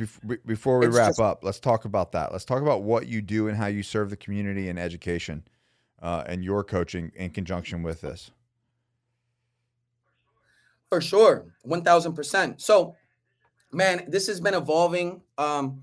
[0.46, 1.42] before we It's wrap just- up.
[1.42, 2.34] Let's talk about that.
[2.34, 5.48] Let's talk about what you do and how you serve the community and education,
[6.02, 8.32] uh, and your coaching in conjunction with this.
[10.90, 12.60] For sure, one thousand percent.
[12.60, 12.98] So,
[13.72, 15.82] man, this has been evolving um,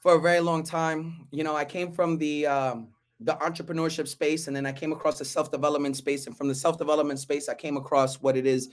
[0.00, 1.28] for a very long time.
[1.30, 2.88] You know, I came from the um,
[3.20, 6.56] the entrepreneurship space, and then I came across the self development space, and from the
[6.56, 8.70] self development space, I came across what it is,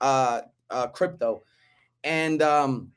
[0.00, 1.44] uh, uh, crypto,
[2.02, 2.90] and um,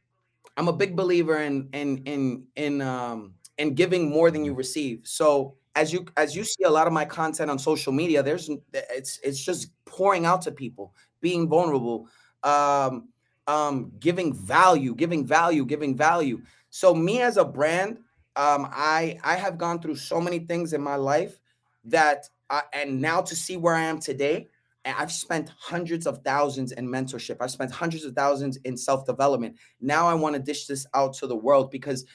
[0.57, 5.01] I'm a big believer in in in in um, in giving more than you receive.
[5.03, 8.49] So as you as you see a lot of my content on social media, there's
[8.73, 12.07] it's it's just pouring out to people, being vulnerable,
[12.43, 13.09] um,
[13.47, 16.41] um, giving value, giving value, giving value.
[16.69, 17.97] So me as a brand,
[18.35, 21.37] um, I I have gone through so many things in my life
[21.85, 24.47] that uh, and now to see where I am today,
[24.85, 27.37] I've spent hundreds of thousands in mentorship.
[27.41, 29.55] I've spent hundreds of thousands in self development.
[29.81, 32.05] Now I want to dish this out to the world because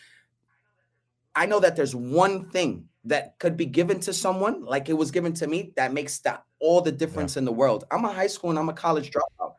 [1.35, 5.11] I know that there's one thing that could be given to someone like it was
[5.11, 7.41] given to me that makes that all the difference yeah.
[7.41, 7.85] in the world.
[7.91, 9.55] I'm a high school and I'm a college dropout.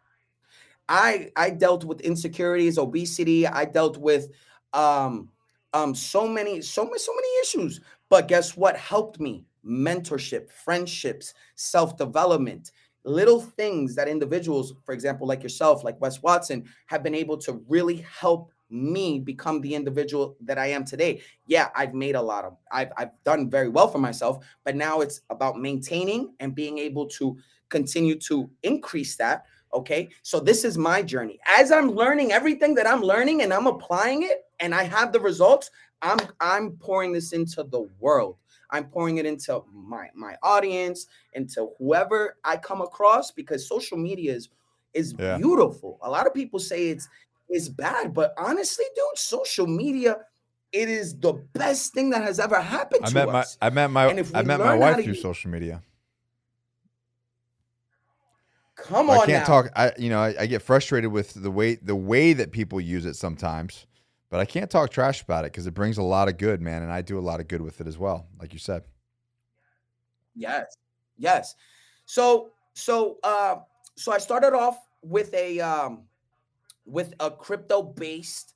[0.88, 3.48] I I dealt with insecurities, obesity.
[3.48, 4.30] I dealt with
[4.74, 5.30] um
[5.74, 7.82] um so many so many so many issues.
[8.10, 9.46] But guess what helped me?
[9.66, 12.72] Mentorship, friendships, self-development,
[13.04, 17.64] little things that individuals, for example, like yourself, like Wes Watson, have been able to
[17.68, 21.22] really help me become the individual that I am today.
[21.46, 25.02] Yeah, I've made a lot of, I've, I've done very well for myself, but now
[25.02, 27.38] it's about maintaining and being able to
[27.70, 29.46] continue to increase that.
[29.74, 30.10] Okay.
[30.22, 31.40] So this is my journey.
[31.48, 35.20] As I'm learning everything that I'm learning and I'm applying it and I have the
[35.20, 35.70] results,
[36.02, 38.38] I'm I'm pouring this into the world.
[38.72, 44.34] I'm pouring it into my my audience, into whoever I come across because social media
[44.34, 44.50] is
[44.94, 45.38] is yeah.
[45.38, 46.00] beautiful.
[46.02, 47.08] A lot of people say it's
[47.50, 50.18] it's bad, but honestly, dude, social media
[50.72, 53.58] it is the best thing that has ever happened I to met us.
[53.62, 55.82] My, I met my I met my wife through social media.
[58.76, 59.46] Come on, I can't now.
[59.46, 59.72] talk.
[59.76, 63.06] I you know I, I, get frustrated with the way the way that people use
[63.06, 63.86] it sometimes.
[64.32, 66.84] But I can't talk trash about it because it brings a lot of good, man.
[66.84, 68.84] And I do a lot of good with it as well, like you said.
[70.34, 70.78] Yes.
[71.18, 71.56] Yes.
[72.06, 73.58] So so uh
[73.98, 76.04] so I started off with a um
[76.86, 78.56] with a crypto based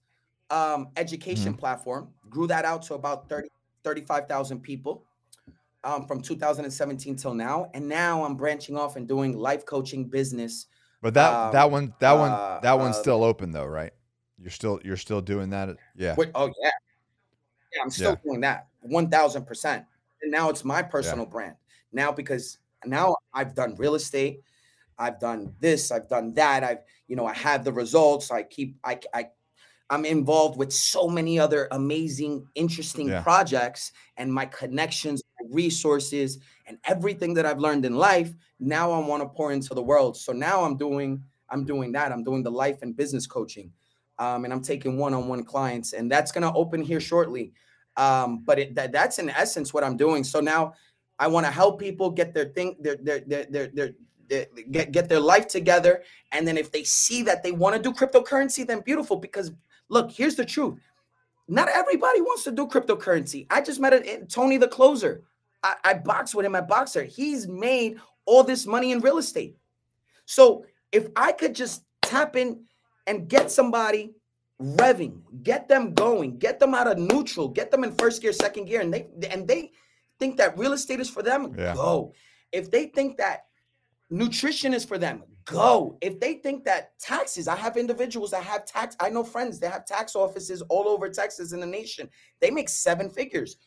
[0.49, 1.59] um education mm-hmm.
[1.59, 3.49] platform, grew that out to about 30
[3.83, 5.03] 35,000 people.
[5.83, 10.65] Um, from 2017 till now, and now I'm branching off and doing life coaching business.
[10.99, 13.93] But that um, that one that one uh, that one's uh, still open though, right?
[14.39, 16.15] You're still you're still doing that, yeah.
[16.17, 16.69] Wait, oh yeah,
[17.73, 17.81] yeah.
[17.81, 18.17] I'm still yeah.
[18.23, 19.85] doing that, one thousand percent.
[20.21, 21.31] And now it's my personal yeah.
[21.31, 21.55] brand.
[21.93, 24.41] Now because now I've done real estate,
[24.99, 26.63] I've done this, I've done that.
[26.63, 28.29] I've you know I have the results.
[28.29, 29.27] I keep I I
[29.89, 33.21] I'm involved with so many other amazing, interesting yeah.
[33.21, 38.33] projects, and my connections, resources, and everything that I've learned in life.
[38.59, 40.17] Now I want to pour into the world.
[40.17, 42.11] So now I'm doing I'm doing that.
[42.11, 43.71] I'm doing the life and business coaching
[44.19, 47.53] um, and I'm taking one-on-one clients, and that's going to open here shortly.
[47.97, 50.23] Um, but it, that, that's in essence what I'm doing.
[50.23, 50.73] So now
[51.19, 53.91] I want to help people get their thing, their their their their,
[54.27, 57.81] their, get get their life together, and then if they see that they want to
[57.81, 59.15] do cryptocurrency, then beautiful.
[59.15, 59.51] Because
[59.89, 60.79] look, here's the truth:
[61.47, 63.47] not everybody wants to do cryptocurrency.
[63.49, 65.23] I just met a, Tony the closer.
[65.63, 67.03] I, I box with him at Boxer.
[67.03, 69.55] He's made all this money in real estate.
[70.25, 72.63] So if I could just tap in
[73.07, 74.13] and get somebody
[74.61, 78.65] revving, get them going, get them out of neutral, get them in first gear, second
[78.65, 79.71] gear, and they and they
[80.19, 81.73] think that real estate is for them, yeah.
[81.73, 82.13] go.
[82.51, 83.45] If they think that
[84.09, 85.97] nutrition is for them, go.
[86.01, 89.67] If they think that taxes, I have individuals that have tax, I know friends, they
[89.67, 92.09] have tax offices all over Texas in the nation.
[92.39, 93.57] They make seven figures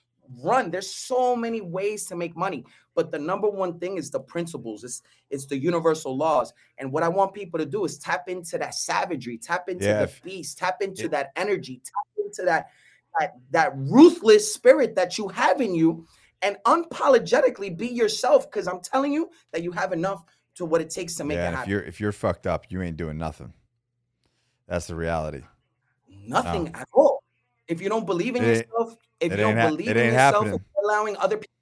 [0.42, 0.70] run.
[0.70, 2.64] There's so many ways to make money,
[2.98, 4.82] but the number one thing is the principles.
[4.82, 6.52] It's it's the universal laws.
[6.78, 10.04] And what I want people to do is tap into that savagery, tap into yeah,
[10.04, 11.08] the beast, tap into yeah.
[11.10, 12.70] that energy, tap into that
[13.20, 16.08] that that ruthless spirit that you have in you,
[16.42, 18.50] and unapologetically be yourself.
[18.50, 20.24] Because I'm telling you that you have enough
[20.56, 21.62] to what it takes to make yeah, it happen.
[21.62, 23.52] If you're if you're fucked up, you ain't doing nothing.
[24.66, 25.42] That's the reality.
[26.26, 26.80] Nothing no.
[26.80, 27.22] at all.
[27.68, 31.36] If you don't believe in it, yourself, if you don't believe in yourself, allowing other
[31.36, 31.57] people,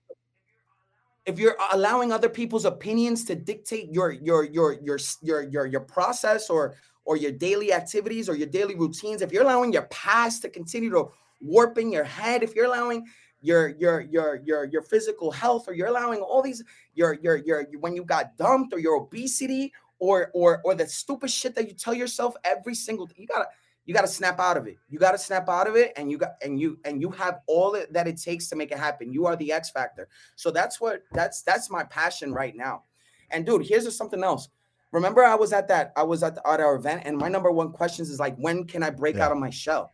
[1.27, 5.81] if you're allowing other people's opinions to dictate your your your your your your your
[5.81, 10.43] process or or your daily activities or your daily routines, if you're allowing your past
[10.43, 11.09] to continue to
[11.41, 13.05] warp in your head, if you're allowing
[13.43, 16.62] your your your your your physical health or you're allowing all these
[16.95, 21.31] your your your when you got dumped or your obesity or or or the stupid
[21.31, 23.47] shit that you tell yourself every single you gotta
[23.87, 24.76] you got to snap out of it.
[24.91, 27.41] You got to snap out of it, and you got and you and you have
[27.47, 29.12] all that it takes to make it happen.
[29.12, 30.09] You are the X factor.
[30.34, 32.82] So that's what that's that's my passion right now.
[33.30, 34.49] And dude, here's just something else.
[34.93, 37.51] Remember, I was at that I was at, the, at our event, and my number
[37.51, 39.26] one questions is like, when can I break yeah.
[39.26, 39.93] out of my shell?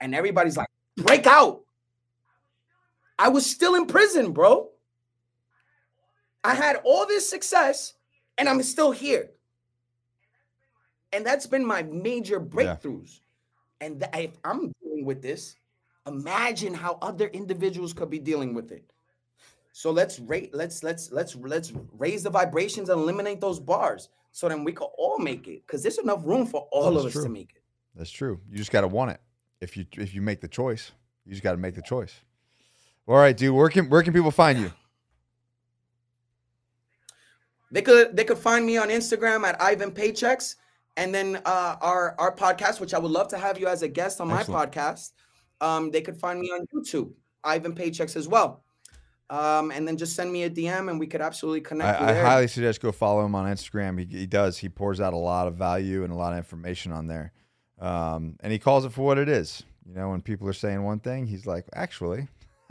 [0.00, 1.60] And everybody's like, break out.
[3.18, 4.70] I was still in prison, bro.
[6.42, 7.94] I had all this success,
[8.38, 9.30] and I'm still here.
[11.12, 13.20] And that's been my major breakthroughs.
[13.80, 13.86] Yeah.
[13.86, 15.56] And th- if I'm dealing with this,
[16.06, 18.92] imagine how other individuals could be dealing with it.
[19.72, 24.48] So let's rate, let's let's let's let's raise the vibrations and eliminate those bars so
[24.48, 25.66] then we can all make it.
[25.66, 27.62] Because there's enough room for all oh, That's of us to make it.
[27.94, 28.40] That's true.
[28.50, 29.20] You just gotta want it.
[29.60, 30.92] If you if you make the choice,
[31.24, 32.14] you just gotta make the choice.
[33.06, 33.54] All right, dude.
[33.54, 34.72] Where can where can people find you?
[37.70, 40.56] They could they could find me on Instagram at Ivan Paychecks,
[40.96, 43.88] and then uh, our our podcast, which I would love to have you as a
[43.88, 44.48] guest on Excellent.
[44.48, 45.12] my podcast.
[45.60, 47.12] Um, they could find me on YouTube,
[47.44, 48.64] Ivan Paychecks as well.
[49.28, 52.00] Um, and then just send me a DM, and we could absolutely connect.
[52.00, 53.98] I, I highly suggest go follow him on Instagram.
[53.98, 54.58] He, he does.
[54.58, 57.32] He pours out a lot of value and a lot of information on there,
[57.78, 59.62] um, and he calls it for what it is.
[59.86, 62.28] You know, when people are saying one thing, he's like, actually.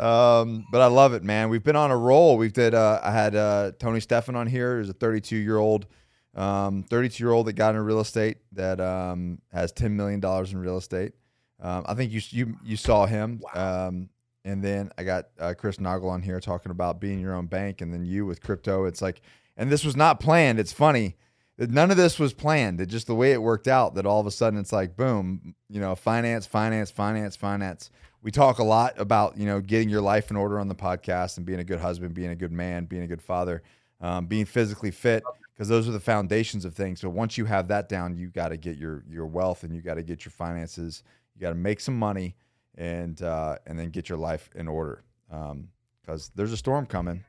[0.00, 1.48] um, but I love it, man.
[1.48, 2.36] We've been on a roll.
[2.36, 2.74] We've did.
[2.74, 4.78] Uh, I had uh, Tony Stefan on here.
[4.78, 5.86] He's a 32 year old,
[6.34, 10.52] um, 32 year old that got into real estate that um, has 10 million dollars
[10.52, 11.12] in real estate.
[11.60, 13.42] Um, I think you you you saw him.
[13.54, 14.08] Um,
[14.44, 17.80] and then I got uh, Chris Naugle on here talking about being your own bank,
[17.80, 18.84] and then you with crypto.
[18.84, 19.20] It's like,
[19.56, 20.58] and this was not planned.
[20.58, 21.16] It's funny
[21.58, 22.80] that none of this was planned.
[22.80, 25.54] It just the way it worked out that all of a sudden it's like, boom,
[25.68, 27.90] you know, finance, finance, finance, finance.
[28.22, 31.36] We talk a lot about you know getting your life in order on the podcast
[31.36, 33.62] and being a good husband, being a good man, being a good father,
[34.00, 35.22] um, being physically fit
[35.60, 37.02] because those are the foundations of things.
[37.02, 39.82] So once you have that down, you got to get your your wealth and you
[39.82, 41.02] got to get your finances.
[41.34, 42.34] You got to make some money
[42.78, 47.22] and uh, and then get your life in order because there's a storm coming.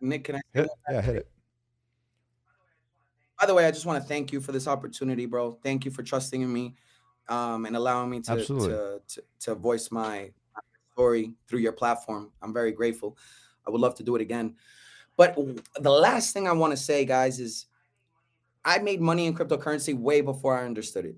[0.00, 0.40] Nick, can I?
[0.52, 1.30] Hit, yeah, hit it.
[3.38, 5.56] By the way, I just want to thank you for this opportunity, bro.
[5.62, 6.74] Thank you for trusting in me
[7.28, 10.32] um, and allowing me to, to, to to voice my
[10.94, 12.32] story through your platform.
[12.42, 13.16] I'm very grateful.
[13.64, 14.56] I would love to do it again.
[15.16, 15.36] But
[15.80, 17.66] the last thing I want to say, guys, is
[18.64, 21.16] I made money in cryptocurrency way before I understood it.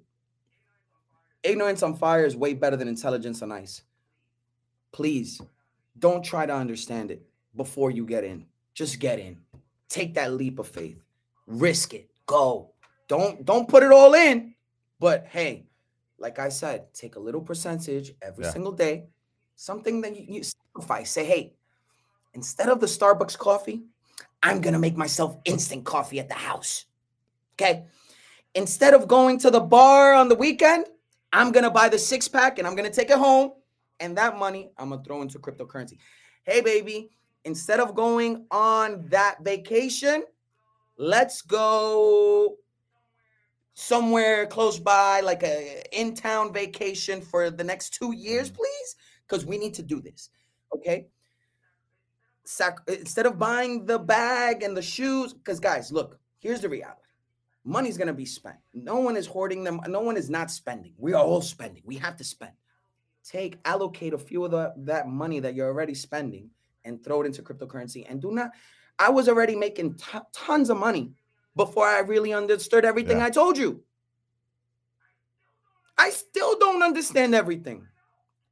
[1.42, 3.82] Ignorance on fire is way better than intelligence on ice.
[4.92, 5.40] Please
[5.98, 7.22] don't try to understand it
[7.56, 8.46] before you get in.
[8.74, 9.38] Just get in.
[9.88, 11.02] Take that leap of faith.
[11.46, 12.10] Risk it.
[12.26, 12.72] Go.
[13.08, 14.54] Don't don't put it all in.
[15.00, 15.66] But hey,
[16.18, 18.52] like I said, take a little percentage every Yeah.
[18.52, 19.06] single day.
[19.56, 21.10] Something that you, you sacrifice.
[21.10, 21.54] Say, hey,
[22.34, 23.82] instead of the Starbucks coffee,
[24.42, 26.84] I'm gonna make myself instant coffee at the house.
[27.60, 27.84] Okay.
[28.54, 30.86] Instead of going to the bar on the weekend,
[31.32, 33.52] I'm gonna buy the six pack and I'm gonna take it home.
[34.00, 35.98] And that money I'm gonna throw into cryptocurrency.
[36.44, 37.10] Hey, baby,
[37.44, 40.24] instead of going on that vacation,
[40.96, 42.56] let's go
[43.74, 48.56] somewhere close by, like a in-town vacation for the next two years, mm-hmm.
[48.56, 48.96] please,
[49.28, 50.30] because we need to do this.
[50.74, 51.08] Okay.
[52.44, 57.00] Sac- instead of buying the bag and the shoes, because guys, look, here's the reality.
[57.64, 58.56] Money's gonna be spent.
[58.72, 59.80] No one is hoarding them.
[59.86, 60.94] No one is not spending.
[60.96, 61.82] We are all spending.
[61.84, 62.52] We have to spend.
[63.22, 66.50] Take allocate a few of the that money that you're already spending
[66.84, 68.06] and throw it into cryptocurrency.
[68.08, 68.52] And do not.
[68.98, 71.12] I was already making t- tons of money
[71.56, 73.26] before I really understood everything Yeah.
[73.26, 73.82] I told you.
[75.98, 77.86] I still don't understand everything.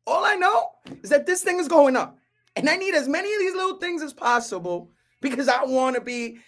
[0.06, 0.70] All I know
[1.02, 2.18] is that this thing is going up.
[2.56, 4.90] And I need as many of these little things as possible
[5.20, 6.38] because I want to be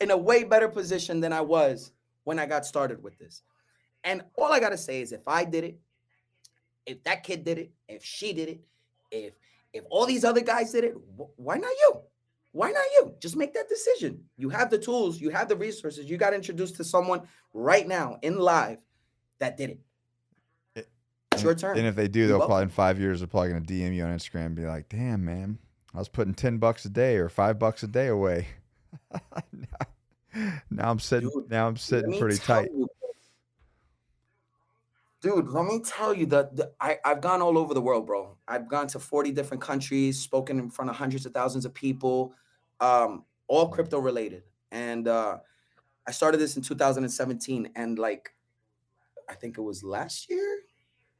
[0.00, 1.92] in a way better position than I was
[2.28, 3.40] when I got started with this.
[4.04, 5.78] And all I got to say is if I did it,
[6.84, 8.60] if that kid did it, if she did it,
[9.10, 9.32] if
[9.72, 12.00] if all these other guys did it, wh- why not you?
[12.52, 13.14] Why not you?
[13.18, 14.22] Just make that decision.
[14.36, 16.08] You have the tools, you have the resources.
[16.10, 17.22] You got introduced to someone
[17.54, 18.78] right now in live
[19.38, 19.80] that did it.
[20.74, 20.88] It-
[21.32, 21.78] It's your turn.
[21.78, 24.14] And if they do, they'll probably in five years they're probably gonna DM you on
[24.14, 25.58] Instagram and be like, "Damn, man,
[25.94, 28.48] I was putting ten bucks a day or five bucks a day away.
[30.70, 31.30] now, I'm sitting.
[31.30, 32.70] Dude, now I'm sitting pretty tight.
[32.72, 32.88] you-
[35.20, 38.36] Dude, let me tell you that the, I, I've gone all over the world, bro.
[38.46, 42.34] I've gone to 40 different countries, spoken in front of hundreds of thousands of people,
[42.78, 44.44] um, all crypto related.
[44.70, 45.38] And uh,
[46.06, 47.70] I started this in 2017.
[47.74, 48.30] And like,
[49.28, 50.60] I think it was last year.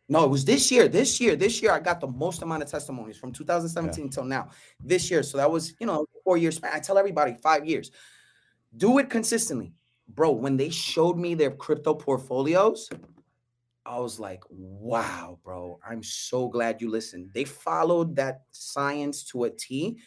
[0.08, 0.86] No, it was this year.
[0.86, 4.48] This year, this year, I got the most amount of testimonies from 2017 till now.
[4.82, 5.24] This year.
[5.24, 6.60] So that was, you know, four years.
[6.62, 7.90] I tell everybody five years.
[8.76, 9.72] Do it consistently.
[10.08, 12.88] Bro, when they showed me their crypto portfolios,
[13.84, 17.30] I was like, wow, bro, I'm so glad you listened.
[17.32, 19.98] They followed that science to a T,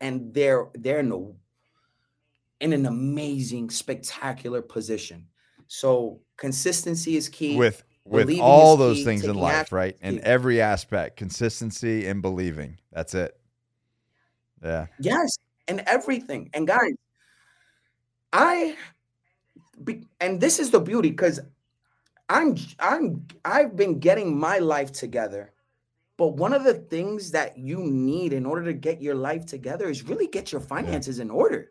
[0.00, 5.26] and they're they're in a in an amazing, spectacular position.
[5.68, 7.56] So consistency is key.
[7.56, 9.96] With with Believing all those key, things in life, action right?
[10.00, 12.78] In every aspect, consistency and believing.
[12.90, 13.38] That's it.
[14.62, 14.86] Yeah.
[14.98, 15.36] Yes,
[15.68, 16.50] and everything.
[16.54, 16.94] And guys,
[18.32, 18.76] I
[19.84, 21.40] be, and this is the beauty because
[22.28, 25.52] I'm I'm I've been getting my life together.
[26.16, 29.88] But one of the things that you need in order to get your life together
[29.88, 31.70] is really get your finances in order.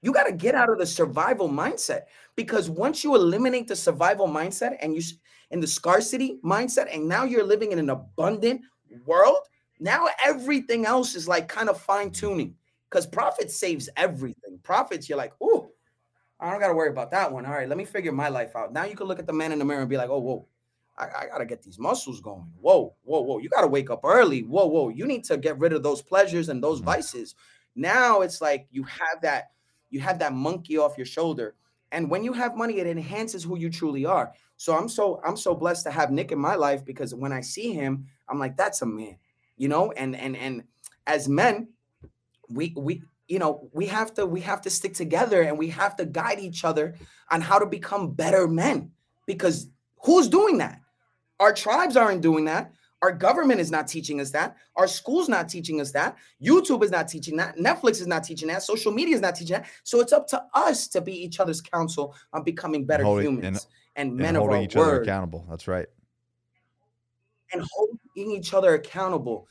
[0.00, 2.02] You got to get out of the survival mindset
[2.36, 5.02] because once you eliminate the survival mindset and you
[5.50, 8.60] in the scarcity mindset and now you're living in an abundant
[9.06, 9.38] world,
[9.80, 12.54] now everything else is like kind of fine tuning
[12.88, 14.58] because profit saves everything.
[14.62, 15.70] Profits, you're like, oh,
[16.44, 17.46] I don't got to worry about that one.
[17.46, 18.72] All right, let me figure my life out.
[18.72, 20.46] Now you can look at the man in the mirror and be like, oh, whoa,
[20.98, 22.46] I, I got to get these muscles going.
[22.60, 23.38] Whoa, whoa, whoa.
[23.38, 24.42] You got to wake up early.
[24.42, 24.90] Whoa, whoa.
[24.90, 26.86] You need to get rid of those pleasures and those mm-hmm.
[26.86, 27.34] vices.
[27.74, 29.52] Now it's like you have that,
[29.88, 31.54] you have that monkey off your shoulder.
[31.92, 34.32] And when you have money, it enhances who you truly are.
[34.56, 37.40] So I'm so I'm so blessed to have Nick in my life because when I
[37.40, 39.16] see him, I'm like, that's a man,
[39.56, 39.92] you know.
[39.92, 40.64] And and and
[41.06, 41.68] as men,
[42.48, 45.96] we we you know we have to we have to stick together and we have
[45.96, 46.94] to guide each other
[47.30, 48.90] on how to become better men
[49.26, 49.68] because
[50.02, 50.80] who's doing that
[51.40, 52.72] our tribes aren't doing that.
[53.02, 54.56] Our government is not teaching us that.
[54.76, 56.16] Our school's not teaching us that.
[56.42, 57.56] YouTube is not teaching that.
[57.58, 58.62] Netflix is not teaching that.
[58.62, 59.66] Social media is not teaching that.
[59.82, 63.66] So it's up to us to be each other's counsel on becoming better holding, humans
[63.94, 64.86] and, and men and holding of our each word.
[64.86, 65.46] other accountable.
[65.50, 65.86] That's right.
[67.52, 69.48] And holding each other accountable.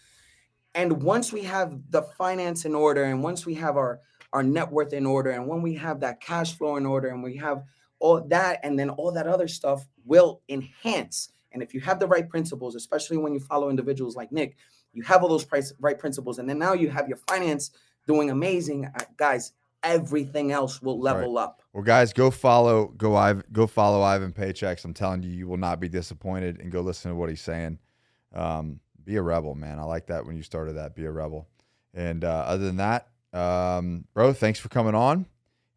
[0.75, 3.99] And once we have the finance in order, and once we have our
[4.31, 7.21] our net worth in order, and when we have that cash flow in order, and
[7.21, 7.63] we have
[7.99, 12.07] all that, and then all that other stuff will enhance and if you have the
[12.07, 14.57] right principles, especially when you follow individuals like Nick,
[14.91, 17.71] you have all those price, right principles, and then now you have your finance
[18.07, 19.53] doing amazing, uh, guys.
[19.83, 21.43] Everything else will level right.
[21.43, 21.61] up.
[21.73, 24.85] Well, guys, go follow go Ivan, go follow Ivan Paychecks.
[24.85, 27.79] I'm telling you, you will not be disappointed, and go listen to what he's saying.
[28.33, 29.79] Um, be a rebel, man.
[29.79, 30.95] I like that when you started that.
[30.95, 31.47] Be a rebel.
[31.93, 35.25] And uh, other than that, um, bro, thanks for coming on.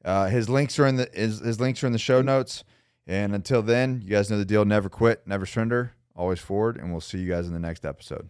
[0.04, 2.64] Uh, his links are in the his, his links are in the show notes.
[3.06, 4.64] And until then, you guys know the deal.
[4.64, 6.76] Never quit, never surrender, always forward.
[6.76, 8.28] And we'll see you guys in the next episode.